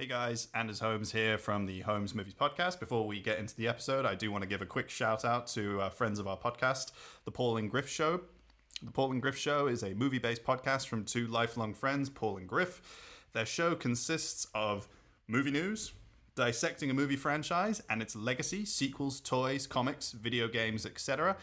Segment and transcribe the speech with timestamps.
[0.00, 2.80] Hey guys, Anders Holmes here from the Holmes Movies Podcast.
[2.80, 5.46] Before we get into the episode, I do want to give a quick shout out
[5.48, 6.92] to uh, friends of our podcast,
[7.26, 8.22] The Paul and Griff Show.
[8.82, 12.38] The Paul and Griff Show is a movie based podcast from two lifelong friends, Paul
[12.38, 12.80] and Griff.
[13.34, 14.88] Their show consists of
[15.28, 15.92] movie news,
[16.34, 21.36] dissecting a movie franchise and its legacy, sequels, toys, comics, video games, etc.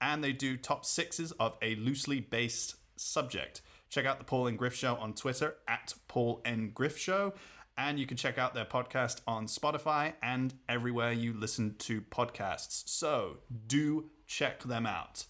[0.00, 3.60] And they do top sixes of a loosely based subject.
[3.90, 7.34] Check out the Paul and Griff Show on Twitter at Paul and Griff Show.
[7.76, 12.88] And you can check out their podcast on Spotify and everywhere you listen to podcasts.
[12.88, 15.24] So do check them out.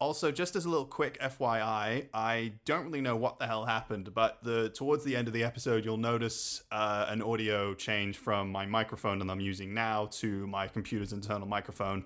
[0.00, 4.14] Also, just as a little quick FYI, I don't really know what the hell happened,
[4.14, 8.50] but the towards the end of the episode, you'll notice uh, an audio change from
[8.50, 12.04] my microphone that I'm using now to my computer's internal microphone.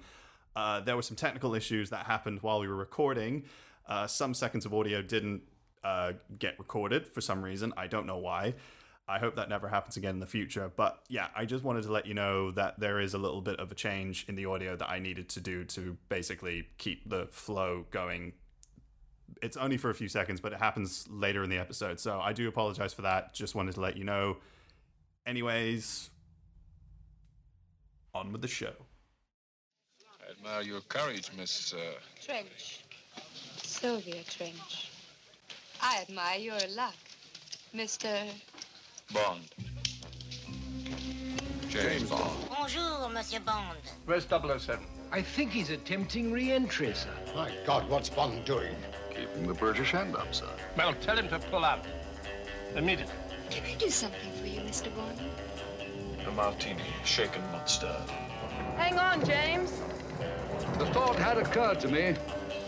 [0.57, 3.45] Uh, there were some technical issues that happened while we were recording.
[3.87, 5.43] Uh, some seconds of audio didn't
[5.85, 7.75] uh, get recorded for some reason.
[7.77, 8.55] I don't know why.
[9.09, 10.71] I hope that never happens again in the future.
[10.75, 13.59] But yeah, I just wanted to let you know that there is a little bit
[13.59, 17.27] of a change in the audio that I needed to do to basically keep the
[17.31, 18.33] flow going.
[19.43, 21.99] It's only for a few seconds, but it happens later in the episode.
[21.99, 23.35] So I do apologize for that.
[23.35, 24.37] Just wanted to let you know.
[25.27, 26.11] Anyways,
[28.15, 28.73] on with the show.
[30.27, 31.73] I admire your courage, Miss.
[31.73, 31.79] Uh...
[32.25, 32.85] Trench.
[33.57, 34.91] Sylvia Trench.
[35.81, 36.95] I admire your luck,
[37.75, 38.29] Mr.
[39.13, 39.43] Bond.
[41.69, 42.49] James Bond.
[42.49, 43.79] Bonjour, Monsieur Bond.
[44.07, 44.85] Where's 007?
[45.11, 47.11] I think he's attempting re-entry, sir.
[47.35, 48.75] My God, what's Bond doing?
[49.11, 50.49] Keeping the British hand up, sir.
[50.79, 51.85] Well, tell him to pull out.
[52.75, 53.13] Immediately.
[53.51, 54.95] Can I do something for you, Mr.
[54.97, 55.21] Bond?
[56.27, 58.09] A martini, shaken, not stirred.
[58.77, 59.83] Hang on, James.
[60.79, 62.15] The thought had occurred to me.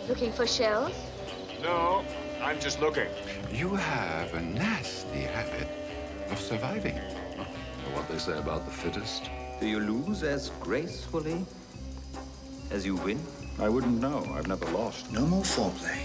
[0.07, 0.93] Looking for shells?
[1.63, 2.05] No,
[2.43, 3.07] I'm just looking.
[3.51, 5.67] You have a nasty habit
[6.31, 6.97] of surviving.
[7.93, 9.29] What they say about the fittest?
[9.59, 11.45] Do you lose as gracefully
[12.71, 13.19] as you win?
[13.59, 14.25] I wouldn't know.
[14.35, 15.11] I've never lost.
[15.11, 15.99] No more foreplay.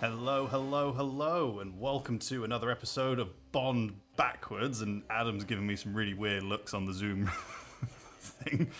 [0.00, 4.82] Hello, hello, hello, and welcome to another episode of Bond Backwards.
[4.82, 7.30] And Adam's giving me some really weird looks on the Zoom
[8.20, 8.70] thing.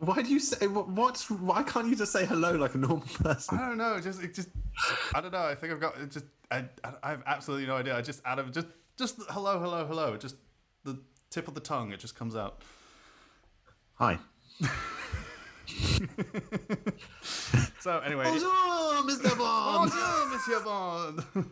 [0.00, 1.30] Why do you say what, what's?
[1.30, 3.58] Why can't you just say hello like a normal person?
[3.58, 3.94] I don't know.
[3.94, 4.50] It just, it just,
[5.14, 5.44] I don't know.
[5.44, 6.10] I think I've got it.
[6.10, 6.66] Just, I,
[7.02, 7.96] I have absolutely no idea.
[7.96, 8.66] I just, Adam, just,
[8.98, 10.18] just hello, hello, hello.
[10.18, 10.36] Just
[10.84, 11.00] the
[11.30, 11.90] tip of the tongue.
[11.90, 12.60] It just comes out.
[13.94, 14.18] Hi.
[17.80, 18.50] so anyway, bonjour,
[19.04, 19.36] Mr.
[19.38, 19.90] Bond.
[19.90, 21.24] bonjour, Monsieur Bond.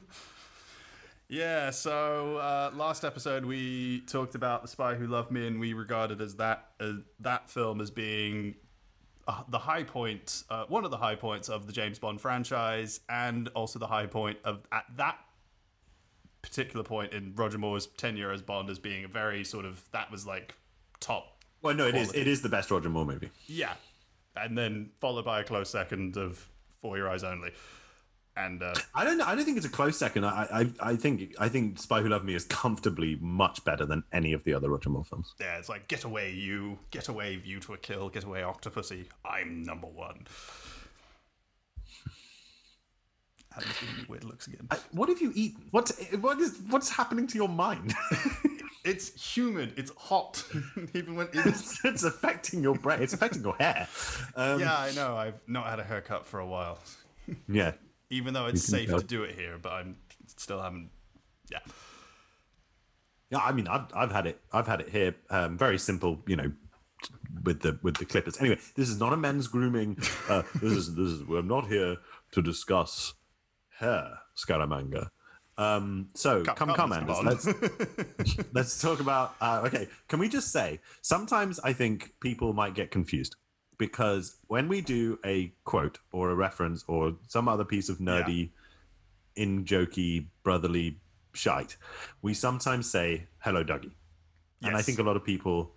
[1.29, 1.71] yeah.
[1.71, 6.21] So uh, last episode we talked about the Spy Who Loved Me, and we regarded
[6.21, 8.55] as that uh, that film as being
[9.27, 13.01] uh, the high point, uh, one of the high points of the James Bond franchise,
[13.09, 15.19] and also the high point of at that
[16.43, 20.11] particular point in Roger Moore's tenure as Bond as being a very sort of that
[20.11, 20.55] was like
[21.01, 21.45] top.
[21.61, 22.09] Well, no, it is.
[22.09, 22.21] quality.
[22.21, 23.31] It is the best Roger Moore movie.
[23.47, 23.75] Yeah,
[24.43, 26.49] and then followed by a close second of
[26.81, 27.51] For Your Eyes Only,
[28.37, 29.21] and uh, I don't.
[29.21, 30.25] I don't think it's a close second.
[30.25, 30.47] I,
[30.81, 31.35] I, I think.
[31.39, 34.71] I think Spy Who Loved Me is comfortably much better than any of the other
[34.71, 35.35] Roger Moore films.
[35.41, 39.07] yeah, it's like Get Away, You, Get Away, View to a Kill, Get Away, Octopussy.
[39.25, 40.27] I'm number one.
[43.57, 44.69] Adam's giving me weird looks again.
[44.71, 45.65] I, what have you eaten?
[45.73, 45.91] What?
[46.21, 46.59] What is?
[46.69, 47.95] What's happening to your mind?
[48.89, 49.75] It's humid.
[49.77, 50.43] It's hot.
[50.95, 53.03] even when it's, it's affecting your brain.
[53.03, 53.87] It's affecting your hair.
[54.35, 55.15] Um, yeah, I know.
[55.15, 56.79] I've not had a haircut for a while.
[57.47, 57.73] Yeah.
[58.09, 59.01] Even though it's safe tell.
[59.01, 59.97] to do it here, but I'm
[60.39, 60.89] still haven't.
[61.53, 61.59] Yeah.
[63.29, 64.41] Yeah, I mean, I've, I've had it.
[64.51, 65.15] I've had it here.
[65.29, 66.51] Um, very simple, you know,
[67.45, 68.41] with the with the clippers.
[68.41, 69.99] Anyway, this is not a men's grooming.
[70.27, 71.25] Uh, this is this is.
[71.25, 71.99] We're not here
[72.33, 73.13] to discuss
[73.79, 75.11] hair, Scaramanga.
[75.59, 77.25] Um, so Come- come, come, Anders.
[77.25, 79.35] Let's let's talk about.
[79.41, 83.35] Uh, okay, can we just say sometimes I think people might get confused
[83.77, 88.51] because when we do a quote or a reference or some other piece of nerdy,
[89.35, 91.01] in jokey brotherly
[91.33, 91.77] shite,
[92.23, 93.91] we sometimes say "Hello, Dougie,"
[94.63, 95.73] and I think a lot of people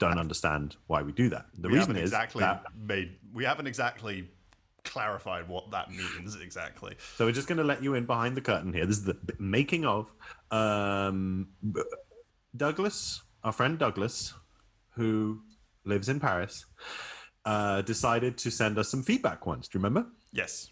[0.00, 1.46] don't understand why we do that.
[1.56, 3.18] The we reason is exactly that made.
[3.32, 4.28] We haven't exactly
[4.84, 6.96] clarified what that means exactly.
[7.16, 8.86] So we're just going to let you in behind the curtain here.
[8.86, 10.12] This is the making of
[10.50, 11.48] um,
[12.56, 14.34] Douglas, our friend Douglas,
[14.90, 15.40] who
[15.84, 16.66] lives in Paris,
[17.44, 19.68] uh, decided to send us some feedback once.
[19.68, 20.08] Do you remember?
[20.32, 20.70] Yes.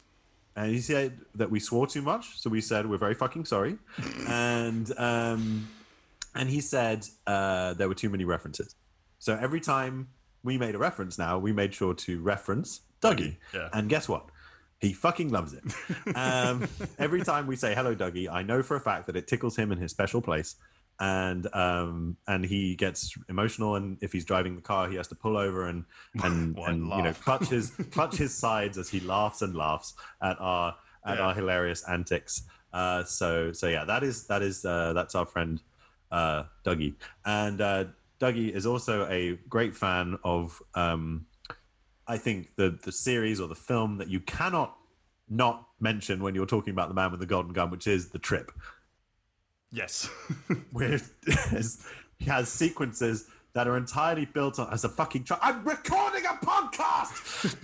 [0.57, 3.79] And he said that we swore too much, so we said we're very fucking sorry.
[4.29, 5.69] and um,
[6.35, 8.75] and he said uh, there were too many references.
[9.19, 10.09] So every time
[10.42, 13.37] we made a reference, now we made sure to reference Dougie.
[13.54, 13.69] Yeah.
[13.72, 14.26] And guess what?
[14.81, 15.64] He fucking loves it.
[16.16, 16.66] Um,
[16.98, 19.70] every time we say hello, Dougie, I know for a fact that it tickles him
[19.72, 20.56] in his special place,
[20.98, 23.76] and um, and he gets emotional.
[23.76, 25.84] And if he's driving the car, he has to pull over and
[26.25, 30.37] and, and you know clutch his clutch his sides as he laughs and laughs at
[30.40, 31.25] our at Yeah.
[31.26, 32.42] our hilarious antics.
[32.72, 35.60] Uh, so so yeah, that is that is uh, that's our friend
[36.10, 36.94] uh, Dougie,
[37.25, 37.84] and uh,
[38.20, 40.61] Dougie is also a great fan of.
[40.75, 41.26] Um,
[42.06, 44.76] I think the the series or the film that you cannot
[45.28, 48.19] not mention when you're talking about the man with the golden gun, which is the
[48.19, 48.50] trip,
[49.72, 50.06] Yes.
[50.72, 51.00] where
[52.19, 55.38] he has sequences that are entirely built on as a fucking truck.
[55.43, 57.56] I'm recording a podcast.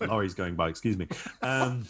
[0.00, 0.68] Lorry's going by.
[0.68, 1.06] Excuse me.
[1.42, 1.84] Um,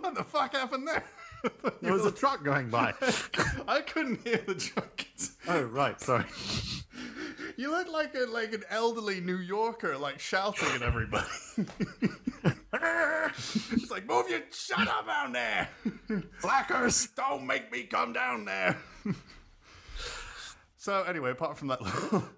[0.00, 1.04] what the fuck happened there?
[1.80, 2.94] there was a truck going by.
[3.68, 5.04] I couldn't hear the truck.
[5.50, 6.26] Oh right, sorry.
[7.56, 11.26] You look like a like an elderly New Yorker, like shouting at everybody.
[12.74, 15.68] it's like, move your shut up down there,
[16.42, 17.08] Blackers.
[17.16, 18.76] Don't make me come down there.
[20.76, 21.80] so anyway, apart from that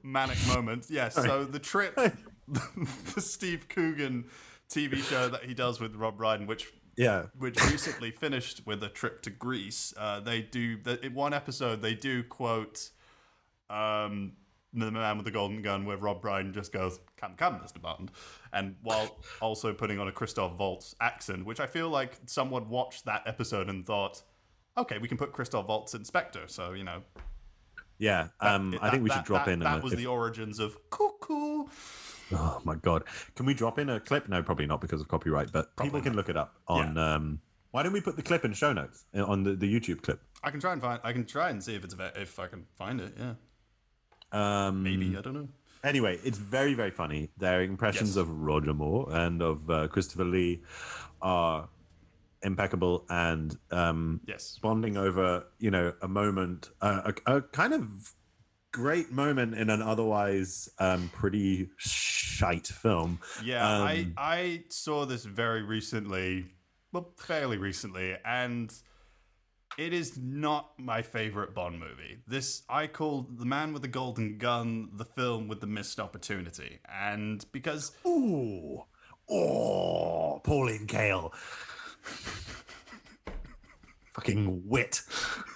[0.04, 1.16] manic moment, yes.
[1.16, 4.26] So the trip, the Steve Coogan
[4.70, 7.26] TV show that he does with Rob Brydon, which Yeah.
[7.38, 9.94] which recently finished with a trip to Greece.
[9.96, 12.90] Uh, they do the, in one episode they do quote
[13.68, 14.32] um,
[14.72, 18.10] the man with the golden gun, where Rob Brydon just goes, "Come, come, Mister Bond,"
[18.52, 23.04] and while also putting on a Christoph Waltz accent, which I feel like someone watched
[23.06, 24.22] that episode and thought,
[24.78, 27.02] "Okay, we can put Christoph Waltz in Spectre." So you know,
[27.98, 28.28] Yeah.
[28.40, 29.58] Um, that- I think we that- should drop that, in.
[29.60, 31.64] That was if- the origins of cuckoo.
[32.32, 33.04] Oh my god!
[33.34, 34.28] Can we drop in a clip?
[34.28, 35.50] No, probably not because of copyright.
[35.52, 36.96] But people can look it up on.
[36.98, 37.40] Um,
[37.72, 40.20] why don't we put the clip in show notes uh, on the, the YouTube clip?
[40.42, 41.00] I can try and find.
[41.04, 43.14] I can try and see if it's if I can find it.
[43.18, 43.34] Yeah,
[44.32, 45.48] Um, maybe I don't know.
[45.82, 47.30] Anyway, it's very very funny.
[47.38, 48.16] Their impressions Yes.
[48.18, 50.62] of Roger Moore and of uh, Christopher Lee
[51.22, 51.68] are
[52.42, 54.58] impeccable and um, Yes.
[54.62, 58.14] bonding over you know a moment, uh, a, a kind of
[58.72, 63.20] great moment in an otherwise um, pretty shite film.
[63.42, 66.46] Yeah, I Um, I saw this very recently,
[66.92, 68.72] well, fairly recently, and
[69.78, 72.18] it is not my favorite Bond movie.
[72.26, 76.80] This I call The Man with the Golden Gun the film with the missed opportunity,
[76.88, 78.84] and because Ooh,
[79.28, 81.32] oh, Pauline Kael.
[84.20, 85.02] Fucking wit.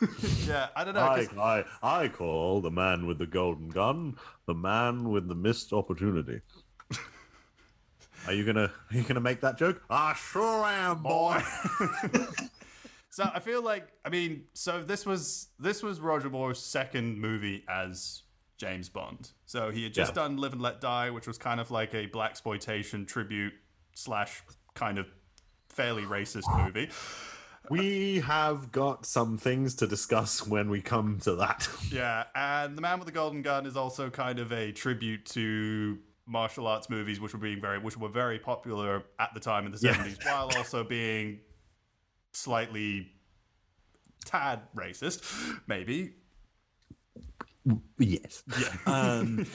[0.47, 1.01] yeah, I don't know.
[1.01, 4.17] I, I, I call the man with the golden gun
[4.47, 6.41] the man with the missed opportunity.
[8.27, 9.83] Are you gonna are you gonna make that joke?
[9.91, 11.43] I sure am, boy.
[13.11, 17.65] So I feel like I mean, so this was this was Roger Moore's second movie
[17.69, 18.23] as
[18.59, 19.31] James Bond.
[19.47, 20.23] So he had just Yeah.
[20.25, 23.53] done Live and Let Die, which was kind of like a blaxploitation tribute
[23.95, 24.43] slash
[24.75, 25.07] kind of
[25.69, 26.91] fairly racist movie.
[27.71, 31.69] We have got some things to discuss when we come to that.
[31.91, 35.99] Yeah, and The Man with the Golden Gun is also kind of a tribute to
[36.27, 39.73] martial arts movies, which were being very, which were very popular at the time in
[39.73, 39.93] the Yeah.
[39.93, 41.41] seventies, while also being
[42.33, 43.13] slightly
[44.25, 45.23] tad racist,
[45.67, 46.15] maybe.
[47.99, 48.43] Yes.
[48.61, 48.77] Yeah.
[48.87, 49.39] Um,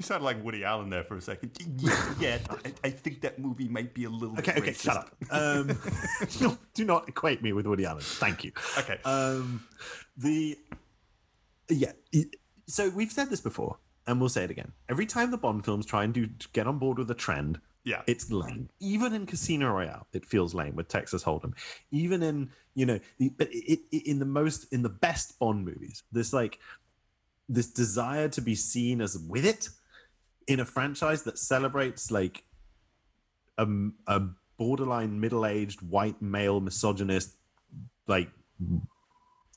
[0.00, 1.50] sounded like Woody Allen there for a second.
[1.78, 4.38] Yeah, yeah I, I think that movie might be a little.
[4.38, 4.82] Okay, okay, racist.
[4.82, 5.14] shut up.
[5.30, 5.78] Um,
[6.40, 8.02] no, do not equate me with Woody Allen.
[8.02, 8.52] Thank you.
[8.78, 8.98] Okay.
[9.04, 9.64] Um,
[10.16, 10.58] the
[11.68, 11.92] yeah.
[12.66, 14.72] So we've said this before, and we'll say it again.
[14.88, 18.02] Every time the Bond films try and do get on board with a trend, Yeah.
[18.06, 18.70] it's lame.
[18.80, 21.52] Even in Casino Royale, it feels lame with Texas Hold'em.
[21.90, 26.32] Even in you know, the, but in the most in the best Bond movies, there's
[26.32, 26.58] like
[27.48, 29.68] this desire to be seen as with it
[30.46, 32.44] in a franchise that celebrates like
[33.58, 33.66] a,
[34.06, 34.22] a
[34.58, 37.36] borderline middle-aged white male misogynist
[38.06, 38.30] like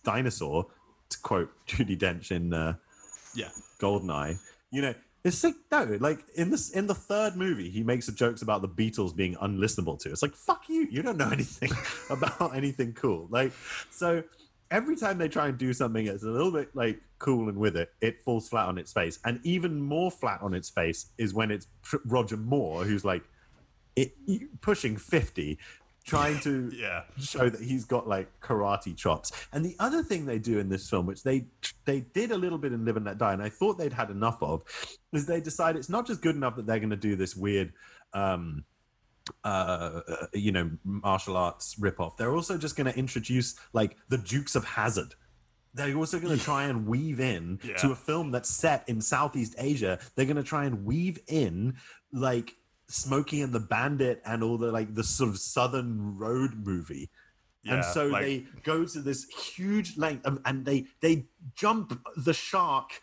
[0.03, 0.67] dinosaur
[1.09, 2.75] to quote Judi Dench in uh,
[3.35, 3.49] Yeah.
[3.79, 4.39] Goldeneye.
[4.71, 8.11] You know, it's like no, like in this in the third movie, he makes the
[8.11, 10.11] jokes about the Beatles being unlistenable to.
[10.11, 11.71] It's like fuck you, you don't know anything
[12.09, 13.27] about anything cool.
[13.29, 13.51] Like
[13.89, 14.23] so.
[14.75, 17.77] Every time they try and do something that's a little bit like cool and with
[17.77, 19.19] it, it falls flat on its face.
[19.23, 21.67] And even more flat on its face is when it's
[22.05, 23.23] Roger Moore, who's like,
[23.95, 24.11] it,
[24.59, 25.57] pushing 50
[26.05, 27.03] trying to Yeah.
[27.17, 29.31] show that he's got like karate chops.
[29.53, 31.47] And the other thing they do in this film, which they
[31.85, 34.09] they did a little bit in Live and Let Die, and I thought they'd had
[34.09, 34.63] enough of,
[35.13, 37.71] is they decide it's not just good enough that they're going to do this weird.
[38.13, 38.65] Um,
[39.45, 40.01] uh,
[40.33, 42.17] you know, martial arts ripoff.
[42.17, 45.13] They're also just going to introduce like the Dukes of Hazzard.
[45.73, 47.75] They're also going to try and weave in Yeah.
[47.77, 49.99] to a film that's set in Southeast Asia.
[50.15, 51.75] They're going to try and weave in
[52.11, 52.55] like
[52.87, 57.09] Smokey and the Bandit and all the like the sort of Southern Road movie.
[57.67, 59.25] and so like- they go to this
[59.55, 61.25] huge length um, and they they
[61.55, 62.99] jump the shark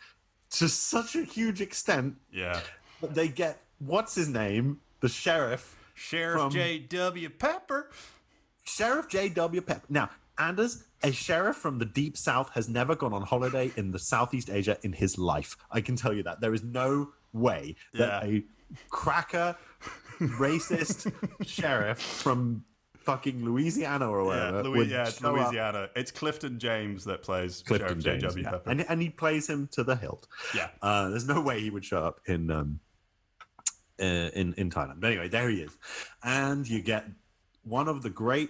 [0.51, 2.59] to such a huge extent Yeah.
[3.01, 7.29] they get what's his name, the sheriff, Sheriff From- J.W.
[7.29, 7.89] Pepper.
[8.63, 9.61] Sheriff J.W.
[9.61, 9.85] Pepper.
[9.89, 13.99] Now, Anders, a sheriff from the deep south, has never gone on holiday in the
[13.99, 15.57] Southeast Asia in his life.
[15.71, 16.41] I can tell you that.
[16.41, 18.29] There is no way that Yeah.
[18.29, 18.43] a
[18.89, 19.55] cracker,
[20.19, 21.11] racist
[21.45, 22.63] sheriff from
[22.99, 24.63] fucking Louisiana or Yeah, whatever.
[24.63, 25.89] Louis, yeah, it's show up- Louisiana.
[25.95, 28.43] It's Clifton James that plays Clifton Sheriff James, J.W.
[28.43, 28.49] yeah.
[28.51, 28.69] Pepper.
[28.69, 30.27] and and he plays him to the hilt.
[30.55, 30.69] Yeah.
[30.81, 32.79] uh, there's no way he would show up in um,
[34.03, 34.99] uh, in in Thailand.
[34.99, 35.71] But anyway, there he is,
[36.23, 37.05] and you get
[37.63, 38.49] one of the great.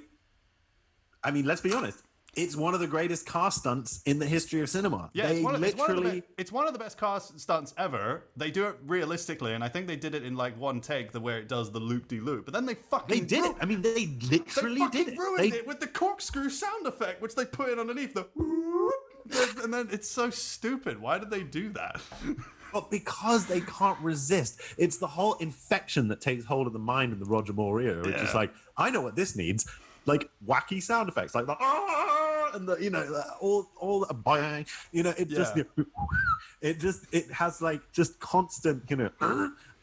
[1.24, 2.00] I mean, let's be honest.
[2.36, 5.12] It's one of the greatest car stunts in the history of cinema.
[5.14, 6.22] Yeah, they it's one, of, it's, one of the literally.
[6.22, 8.24] be- it's one of the best car stunts ever.
[8.36, 11.20] They do it realistically, and I think they did it in like one take, the
[11.20, 12.46] where it does the loop de loop.
[12.46, 13.56] But then they fucking They did ru- it.
[13.62, 15.20] I mean, they They literally fucking did it.
[15.20, 18.26] ruined They- it with the corkscrew sound effect, which they put in underneath the.
[19.64, 21.00] And then it's so stupid.
[21.00, 22.02] Why did they do that?
[22.74, 27.14] But because they can't resist, it's the whole infection that takes hold of the mind
[27.14, 28.40] in the Roger Moore era, which is Yeah.
[28.40, 29.66] like, I know what this needs,
[30.06, 34.14] like wacky sound effects, like the ah, and the you know the, all all the
[34.14, 35.64] bang, you know, it just Yeah.
[36.62, 39.10] it just it has like just constant, you know,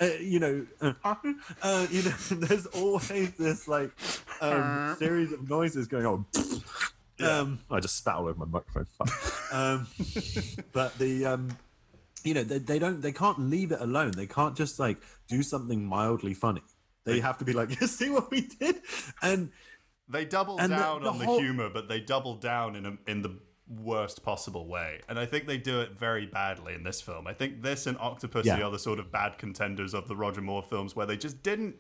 [0.01, 0.93] uh, you know, uh,
[1.63, 3.93] uh, you know, there's always this like
[4.41, 6.27] um, series of noises going on.
[7.21, 8.87] Um, I just spat all over my microphone.
[9.53, 9.87] Um,
[10.73, 11.57] but the um,
[12.25, 14.99] you know they, they don't they can't leave it alone they can't just like
[15.29, 16.63] do something mildly funny
[17.05, 18.77] they have to be like you see what we did
[19.23, 19.51] and
[20.09, 23.23] They double And down the on the humor, but they double down in a, in
[23.23, 25.01] the worst possible way.
[25.09, 27.29] And I think they do it very badly in this film.
[27.29, 28.61] I think this and Octopus Yeah.
[28.61, 31.77] are the sort of bad contenders of the Roger Moore films where they just didn't.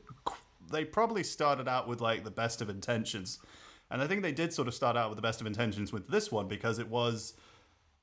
[0.70, 3.40] They probably started out with like the best of intentions.
[3.90, 6.06] And I think they did sort of start out with the best of intentions with
[6.08, 7.34] this one because it was.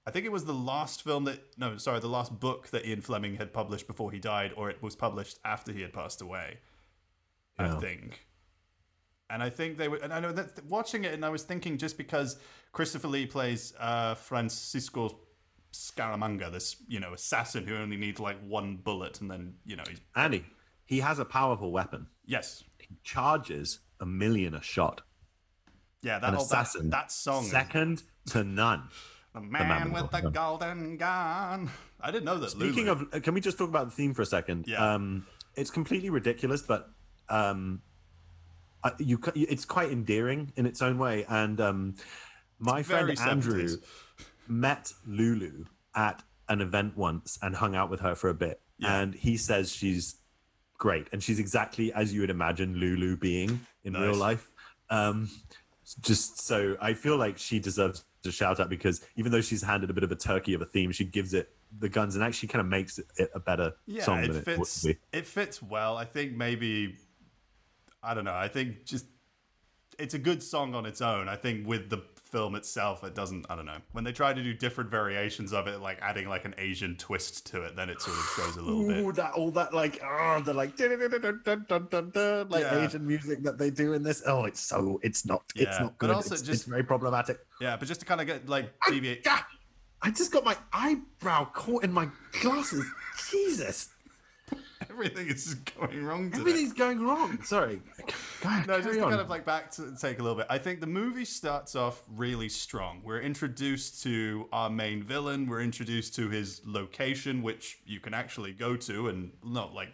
[0.08, 3.02] I think it was the last film that no, sorry, the last book that Ian
[3.02, 6.60] Fleming had published before he died, or it was published after he had passed away.
[7.60, 8.26] I think.
[9.30, 11.78] And I think they were, and I know that watching it, and I was thinking
[11.78, 12.38] just because
[12.72, 15.20] Christopher Lee plays uh, Francisco
[15.74, 19.84] Scaramanga, this you know assassin who only needs like one bullet, and then you know
[19.90, 20.46] he's andy
[20.86, 22.08] he has a powerful weapon.
[22.26, 25.02] Yes, he charges a million a shot.
[26.02, 26.90] Yeah, that an whole that, assassin.
[26.92, 28.88] that song, second to none
[29.42, 31.70] the man man, with with the golden gun.
[32.02, 32.52] I didn't know that.
[32.52, 33.08] speaking Lulu.
[33.14, 34.94] of can we just talk about the theme for a second Yeah.
[34.94, 35.26] um
[35.56, 36.90] it's completely ridiculous but
[37.30, 37.82] um
[38.84, 41.96] I- you it's quite endearing in its own way and um
[42.60, 43.84] my friend Very andrew 70s.
[44.48, 45.66] met Lulu
[45.96, 48.62] at an event once and hung out with her for a bit.
[48.78, 49.00] Yeah.
[49.02, 50.16] And he says she's
[50.78, 51.08] great.
[51.12, 54.50] And she's exactly as you would imagine Lulu being in real life.
[54.90, 55.30] Um,
[56.02, 59.90] just so I feel like she deserves a shout out because even though she's handed
[59.90, 62.50] a bit of a turkey of a theme, she gives it the guns and actually
[62.50, 64.84] kind of makes it, it a better yeah, song it it fits.
[64.84, 64.98] be.
[65.12, 65.98] It fits well.
[65.98, 66.96] I think maybe
[68.04, 68.36] I don't know.
[68.36, 69.06] I think just
[70.00, 71.28] it's a good song on its own.
[71.28, 73.78] I think with the film itself it doesn't i don't know.
[73.94, 77.48] When they try to do different variations of it like adding like an asian twist
[77.48, 80.02] to it then it sort of goes a little Ooh, bit that all that like
[80.04, 84.24] oh the like like asian music that they do in this.
[84.26, 86.10] Oh it's so it's not it's not good.
[86.10, 87.40] also it's, just very problematic.
[87.62, 89.26] Yeah but just to kind of get like deviate
[90.02, 92.08] I just got my eyebrow caught in my
[92.42, 92.86] glasses.
[93.32, 93.90] Jesus.
[94.92, 96.30] Everything is just going wrong.
[96.32, 96.40] Today.
[96.42, 97.42] everything's going wrong.
[97.44, 97.82] Sorry.
[98.42, 99.10] Go ahead, No, just to on.
[99.10, 100.48] kind of like back to take a little bit.
[100.50, 103.02] I think the movie starts off really strong.
[103.04, 105.48] We're introduced to our main villain.
[105.48, 109.90] We're introduced to his location, which you can actually go to, and not like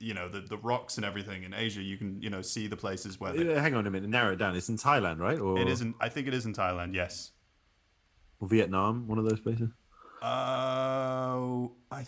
[0.00, 1.82] you know the the rocks and everything in Asia.
[1.82, 4.08] You can you know see the places where they, hang on a minute.
[4.10, 4.54] Narrow it down.
[4.56, 5.38] It's in Thailand, right?
[5.40, 5.96] Or, it isn't.
[6.00, 6.94] I think it is in Thailand.
[6.94, 7.32] Yes.
[8.40, 9.08] or Vietnam.
[9.08, 9.70] One of those places.
[10.22, 10.26] Uh,
[11.90, 12.06] I th-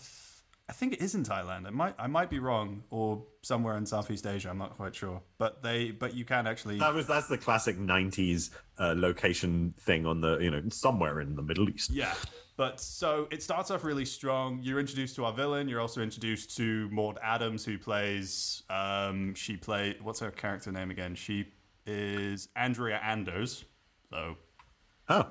[0.69, 1.67] I think it is in Thailand.
[1.67, 4.49] I might I might be wrong, or somewhere in Southeast Asia.
[4.49, 5.21] I'm not quite sure.
[5.37, 6.79] But they but you can actually.
[6.79, 11.35] That was that's the classic '90s uh, location thing on the you know somewhere in
[11.35, 11.89] the Middle East.
[11.89, 12.13] Yeah,
[12.55, 14.59] But so it starts off really strong.
[14.63, 15.67] You're introduced to our villain.
[15.67, 18.63] You're also introduced to Maud Adams, who plays.
[18.69, 19.97] Um, she play.
[20.01, 21.15] What's her character name again?
[21.15, 21.47] She
[21.85, 23.65] is Andrea Anders.
[24.09, 24.37] So,
[25.09, 25.27] Oh,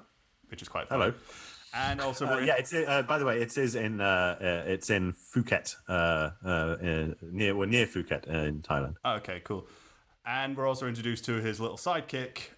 [0.49, 1.04] which is quite funny.
[1.04, 1.14] hello.
[1.72, 4.64] And also, Uh, in- yeah, it's uh, by the way, it is in uh, uh,
[4.70, 5.92] it's in Phuket, uh,
[6.44, 8.96] uh, uh, near well, near Phuket uh, in Thailand.
[9.04, 9.66] okay, cool.
[10.26, 12.50] And we're also introduced to his little sidekick,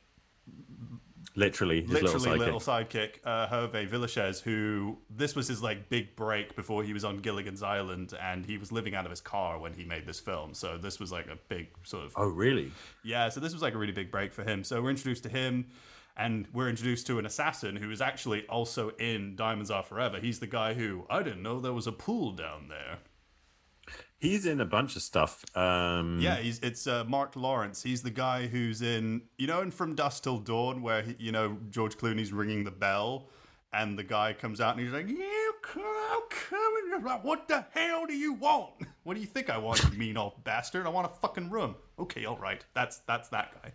[1.35, 2.39] Literally, his literally little sidekick.
[2.39, 7.05] little sidekick, uh, Hervé Villechaize, who this was his like big break before he was
[7.07, 10.21] on Gilligan's Island, and he was living out of his car when he made this
[10.21, 10.53] film.
[10.53, 12.71] So this was like a big sort of Oh, really?
[13.03, 13.31] yeah.
[13.31, 14.63] So this was like a really big break for him.
[14.63, 15.69] So we're introduced to him,
[16.17, 20.19] and we're introduced to an assassin who is actually also in Diamonds Are Forever.
[20.19, 22.99] He's the guy who I didn't know there was a pool down there.
[24.19, 25.45] He's in a bunch of stuff.
[25.57, 27.83] Um, Yeah, he's it's uh, Marc Lawrence.
[27.83, 31.33] He's the guy who's in you know in From Dusk Till Dawn where he, you
[31.33, 33.29] know George Clooney's ringing the bell,
[33.73, 37.49] and the guy comes out and he's like, "You come, come," and you're like, "What
[37.49, 38.71] the hell do you want?
[39.05, 40.87] What do you think I want, you mean old bastard?
[40.87, 43.73] I want a fucking room." Okay, all right, that's that's that guy.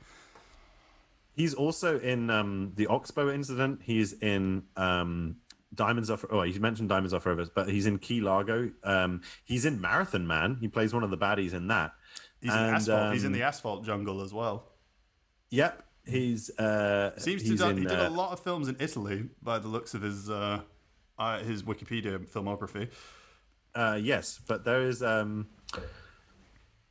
[1.38, 3.82] He's also in um, the Oxbow incident.
[3.84, 5.36] He's in um,
[5.74, 6.18] Diamonds Are.
[6.32, 8.72] Oh, you mentioned Diamonds Are Forever, but he's in Key Largo.
[8.84, 10.58] Um, he's in Marathon Man.
[10.60, 11.92] He plays one of the baddies in that.
[12.42, 13.14] He's in And, asphalt.
[13.14, 14.72] he's in um, the asphalt jungle as well.
[15.52, 18.68] Yep, he's uh, Seems to he's do, in, he did uh, a lot of films
[18.68, 20.62] in Italy by the looks of his uh,
[21.20, 22.90] uh, his Wikipedia filmography.
[23.76, 25.50] Uh, yes, but there is um,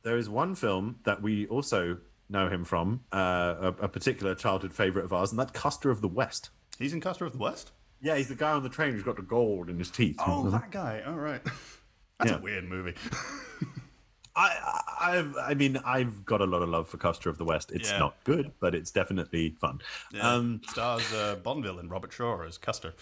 [0.03, 1.97] there is one film that we also
[2.29, 6.01] know him from, uh, a, a particular childhood favorite of ours, and that's Custer of
[6.01, 6.49] the West.
[6.79, 7.71] He's in Custer of the West.
[8.01, 10.17] Yeah, he's the guy on the train who's got the gold in his teeth.
[10.25, 11.01] Oh, that guy.
[11.07, 11.41] All right.
[12.19, 12.37] That's Yeah.
[12.37, 12.93] a weird movie.
[14.35, 17.45] I, I, I've, I mean, I've got a lot of love for Custer of the
[17.45, 17.71] West.
[17.71, 17.97] It's Yeah.
[17.99, 19.81] not good, but it's definitely fun.
[20.13, 20.29] Yeah.
[20.31, 22.93] Um, Stars uh, Bondville and Robert Shaw as Custer.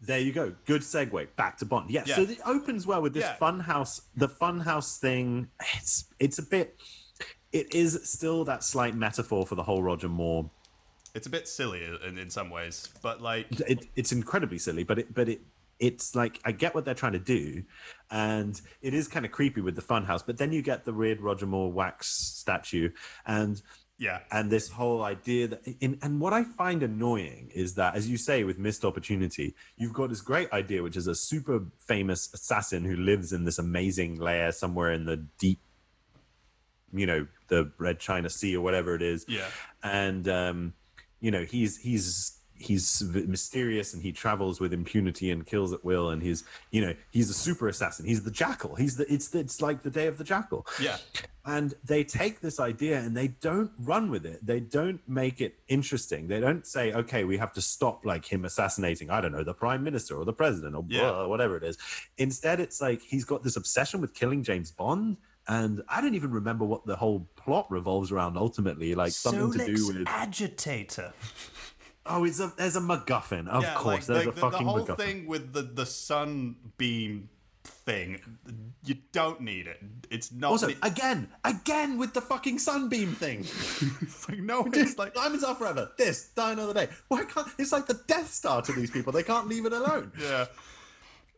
[0.00, 0.54] there you go.
[0.64, 1.90] Good segue back to Bond.
[1.90, 2.16] Yeah, Yeah.
[2.16, 3.36] so it opens well with this Yeah.
[3.36, 4.00] funhouse.
[4.16, 5.48] The funhouse thing.
[5.76, 6.80] It's it's a bit.
[7.52, 10.50] It is still that slight metaphor for the whole Roger Moore
[11.14, 14.98] It's a bit silly in, in some ways, but like, it, it's incredibly silly, but
[14.98, 15.40] it but it
[15.78, 17.64] it's like I get what they're trying to do,
[18.10, 20.24] and it is kind of creepy with the funhouse.
[20.24, 22.90] But then you get the weird Roger Moore wax statue,
[23.26, 23.60] and
[23.98, 28.08] yeah, and this whole idea that in, and what I find annoying is that, as
[28.08, 32.32] you say, with missed opportunity, you've got this great idea, which is a super famous
[32.32, 35.60] assassin who lives in this amazing lair somewhere in the deep,
[36.92, 39.24] you know, the Red China Sea or whatever it is.
[39.28, 39.48] Yeah,
[39.82, 40.74] and um,
[41.20, 46.10] you know he's he's he's mysterious and he travels with impunity and kills at will.
[46.10, 48.06] And he's you know he's a super assassin.
[48.06, 48.76] He's the jackal.
[48.76, 50.64] He's the it's it's like the day of the jackal.
[50.80, 50.98] Yeah,
[51.44, 54.46] and they take this idea and they don't run with it.
[54.46, 56.28] They don't make it interesting.
[56.28, 59.54] They don't say okay we have to stop like him assassinating i don't know the
[59.54, 61.00] prime minister or the president or Yeah.
[61.00, 61.76] blah, whatever it is.
[62.18, 65.16] Instead it's like he's got this obsession with killing james bond
[65.48, 69.74] and i don't even remember what the whole plot revolves around ultimately like something to
[69.74, 71.12] do with agitator.
[72.06, 74.66] oh it's a there's a macguffin of yeah, course like there's the, a the, fucking
[74.66, 77.28] the whole macguffin thing with the the sunbeam
[77.64, 78.20] thing.
[78.84, 79.78] You don't need it.
[80.10, 80.50] It's not.
[80.50, 83.40] also ne- again again with the fucking sunbeam thing
[84.00, 85.90] it's like no, it's like Diamonds are forever.
[85.96, 86.88] This, die another day.
[87.06, 87.46] Why can't?
[87.58, 89.12] It's like the Death Star to these people.
[89.12, 90.10] They can't leave it alone.
[90.20, 90.46] yeah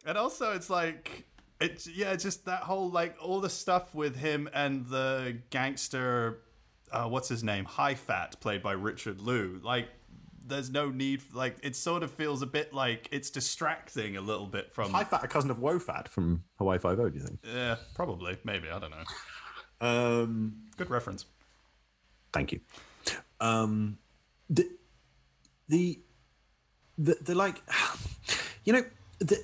[0.06, 1.24] and also it's like
[1.60, 6.40] it's yeah just that whole like all the stuff with him and the gangster
[6.92, 9.60] uh, what's his name Hai Fat played by richard Loo.
[9.62, 9.88] like
[10.46, 14.46] there's no need like it sort of feels a bit like it's distracting a little
[14.46, 17.08] bit from Hai Fat, a cousin of Wo Fat from Hawaii Five O.
[17.08, 17.38] Do you think?
[17.44, 19.04] yeah probably maybe i don't know
[19.80, 21.24] Um, good reference
[22.32, 22.60] thank you.
[23.40, 23.98] Um,
[24.50, 24.68] the
[25.68, 26.00] the
[26.98, 27.62] the, the like,
[28.64, 28.82] you know
[29.18, 29.42] the.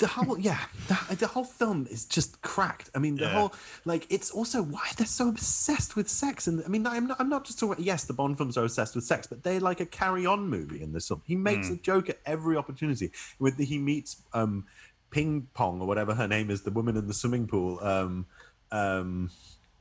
[0.00, 0.58] The whole yeah
[0.88, 2.90] the, the whole film is just cracked.
[2.94, 3.32] I mean the Yeah.
[3.38, 3.52] whole
[3.84, 6.46] like it's also why they're so obsessed with sex.
[6.48, 8.94] And i mean i'm not, I'm not just talking yes the bond films are obsessed
[8.96, 11.22] with sex but they're like a carry-on movie in this film.
[11.24, 14.66] He makes a joke at every opportunity with the, he meets um
[15.10, 18.26] ping pong or whatever her name is the woman in the swimming pool um
[18.72, 19.30] um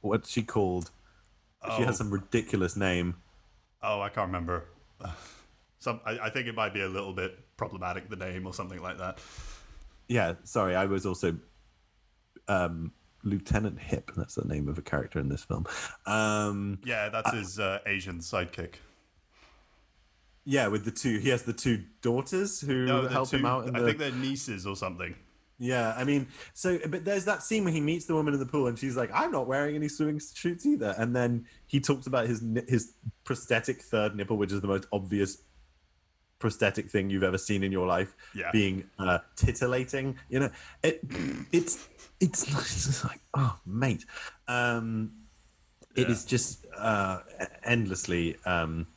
[0.02, 0.92] what's she called?
[1.76, 1.86] She Oh.
[1.86, 3.16] has some ridiculous name.
[3.82, 4.66] Oh i can't remember.
[5.82, 8.82] Some I, I think it might be a little bit problematic the name or something
[8.82, 9.20] like that
[10.10, 11.38] yeah sorry i was also
[12.50, 12.92] um
[13.24, 15.66] lieutenant hip that's the name of a character in this film.
[16.06, 18.76] Um yeah that's his uh, asian sidekick.
[20.46, 23.80] Yeah with the two he has the two daughters who no, help him out i
[23.80, 25.16] the, think they're nieces or something.
[25.60, 28.46] Yeah i mean so but there's that scene where he meets the woman in the
[28.46, 30.96] pool and she's like i'm not wearing any swimming suits either.
[30.98, 32.94] And then he talks about his his
[33.26, 35.44] prosthetic third nipple which is the most obvious
[36.40, 38.50] prosthetic thing you've ever seen in your life Yeah.
[38.52, 40.18] being uh, titillating.
[40.30, 40.50] You know,
[40.84, 41.02] it
[41.52, 41.88] it's
[42.20, 44.06] it's, it's just like oh mate,
[44.48, 45.12] um,
[45.96, 46.12] it Yeah.
[46.14, 47.20] is just uh,
[47.64, 48.38] endlessly.
[48.46, 48.88] Um,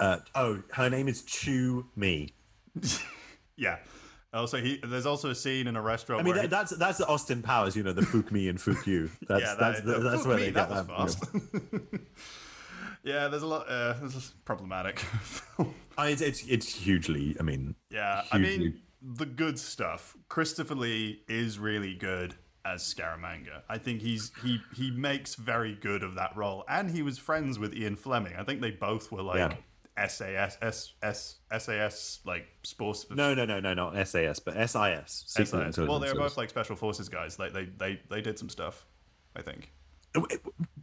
[0.00, 2.34] uh, oh, her name is Chew Mee.
[3.56, 3.78] Yeah.
[4.34, 6.22] Also, he there's also a scene in a restaurant.
[6.22, 8.86] I mean, that, that's that's the Austin Powers, you know, the Fook Me and Fook
[8.86, 9.10] You.
[9.28, 12.00] That's yeah, that's that, the- that's where me, they that get that.
[13.04, 13.18] You know.
[13.18, 13.24] fast.
[13.24, 13.66] yeah, there's a lot.
[13.68, 15.04] Uh, this is problematic.
[15.98, 17.36] Oh, it's, it's it's hugely.
[17.38, 20.16] I mean, yeah, I mean the good stuff.
[20.30, 22.34] Christopher Lee is really good
[22.64, 23.60] as Scaramanga.
[23.68, 27.58] I think he's he he makes very good of that role, and he was friends
[27.58, 28.32] with Ian Fleming.
[28.38, 30.06] I think they both were like Yeah.
[30.08, 33.04] SAS S, S, SAS like sports.
[33.10, 35.24] no, no, no, no, not SAS, but SIS.
[35.26, 35.52] SAS.
[35.52, 37.38] Well, Intelligence they were both like special forces guys.
[37.38, 38.86] Like they they they did some stuff.
[39.36, 39.70] I think.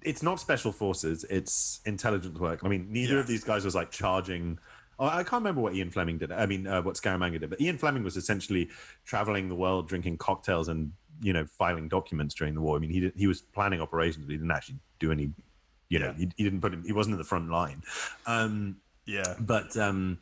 [0.01, 2.62] It's not special forces; it's intelligence work.
[2.63, 3.19] I mean, neither Yeah.
[3.21, 4.59] of these guys was like charging.
[4.97, 6.31] Oh, I can't remember what Ian Fleming did.
[6.31, 7.49] I mean, uh, what Scaramanga did.
[7.49, 8.69] But Ian Fleming was essentially
[9.05, 12.75] traveling the world, drinking cocktails, and you know, filing documents during the war.
[12.77, 15.31] I mean, he did, he was planning operations, but he didn't actually do any.
[15.89, 16.13] You know, Yeah.
[16.17, 16.73] he, he didn't put.
[16.73, 16.83] him.
[16.85, 17.81] he wasn't in the front line.
[18.27, 19.35] Um, Yeah.
[19.39, 20.19] but um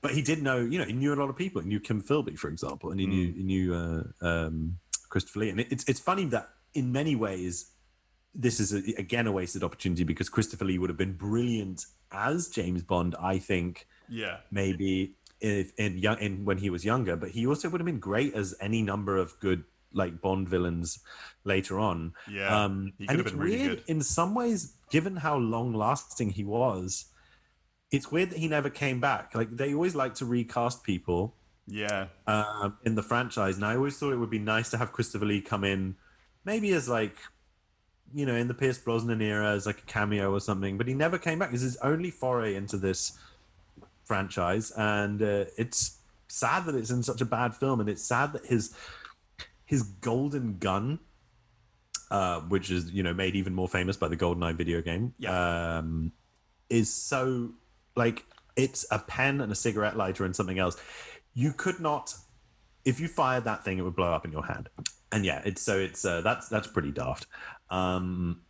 [0.00, 2.00] but he did know you know he knew a lot of people he knew kim
[2.02, 5.84] philby for example and he knew he knew uh, um christopher lee and it, it's
[5.88, 7.70] it's funny that in many ways
[8.34, 12.48] this is a, again a wasted opportunity because christopher lee would have been brilliant as
[12.48, 14.38] james bond i think Yeah.
[14.50, 18.00] maybe if in young in when he was younger but he also would have been
[18.00, 20.98] great as any number of good like bond villains
[21.44, 23.84] later on Yeah, um he and it's been really weird good.
[23.88, 27.06] in some ways given how long lasting he was
[27.92, 31.36] it's weird that he never came back like they always like to recast people
[31.68, 32.06] Yeah.
[32.26, 35.26] um, in the franchise and i always thought it would be nice to have christopher
[35.26, 35.94] lee come in
[36.44, 37.16] maybe as like
[38.12, 40.94] you know in the pierce brosnan era as like a cameo or something but he
[40.94, 43.18] never came back this is his only foray into this
[44.04, 48.32] franchise and uh, it's sad that it's in such a bad film and it's sad
[48.32, 48.74] that his
[49.64, 50.98] his golden gun
[52.10, 56.12] uh, which is you know made even more famous by the goldeneye video game um,
[56.70, 57.50] is so
[57.96, 58.24] like
[58.56, 60.76] it's a pen and a cigarette lighter and something else.
[61.34, 62.14] You could not
[62.84, 64.68] if you fired that thing it would blow up in your hand.
[65.10, 67.26] And yeah it's so it's uh, that's that's pretty daft
[67.70, 68.40] um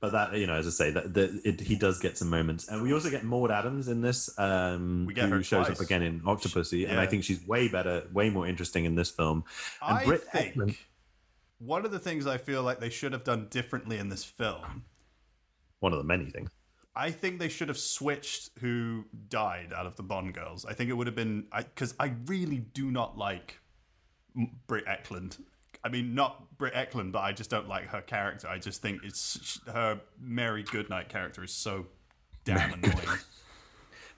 [0.00, 2.68] but that you know as i say that, that it, he does get some moments
[2.68, 5.78] and we also get maud adams in this um We get who shows twice.
[5.78, 9.10] up again in octopussy and i think she's way better way more interesting in this
[9.10, 9.44] film
[9.82, 10.76] and I Britt think Ekman-
[11.58, 14.84] one of the things I feel like they should have done differently in this film,
[15.80, 16.50] one of the many things
[16.96, 20.64] I think they should have switched who died out of the Bond girls.
[20.64, 23.58] I think it would have been because I, really do not like
[24.66, 25.38] Britt Ekland.
[25.82, 28.48] I mean, not Britt Ekland, but I just don't like her character.
[28.48, 31.86] I just think it's her Mary Goodnight character is so
[32.44, 33.18] damn annoying.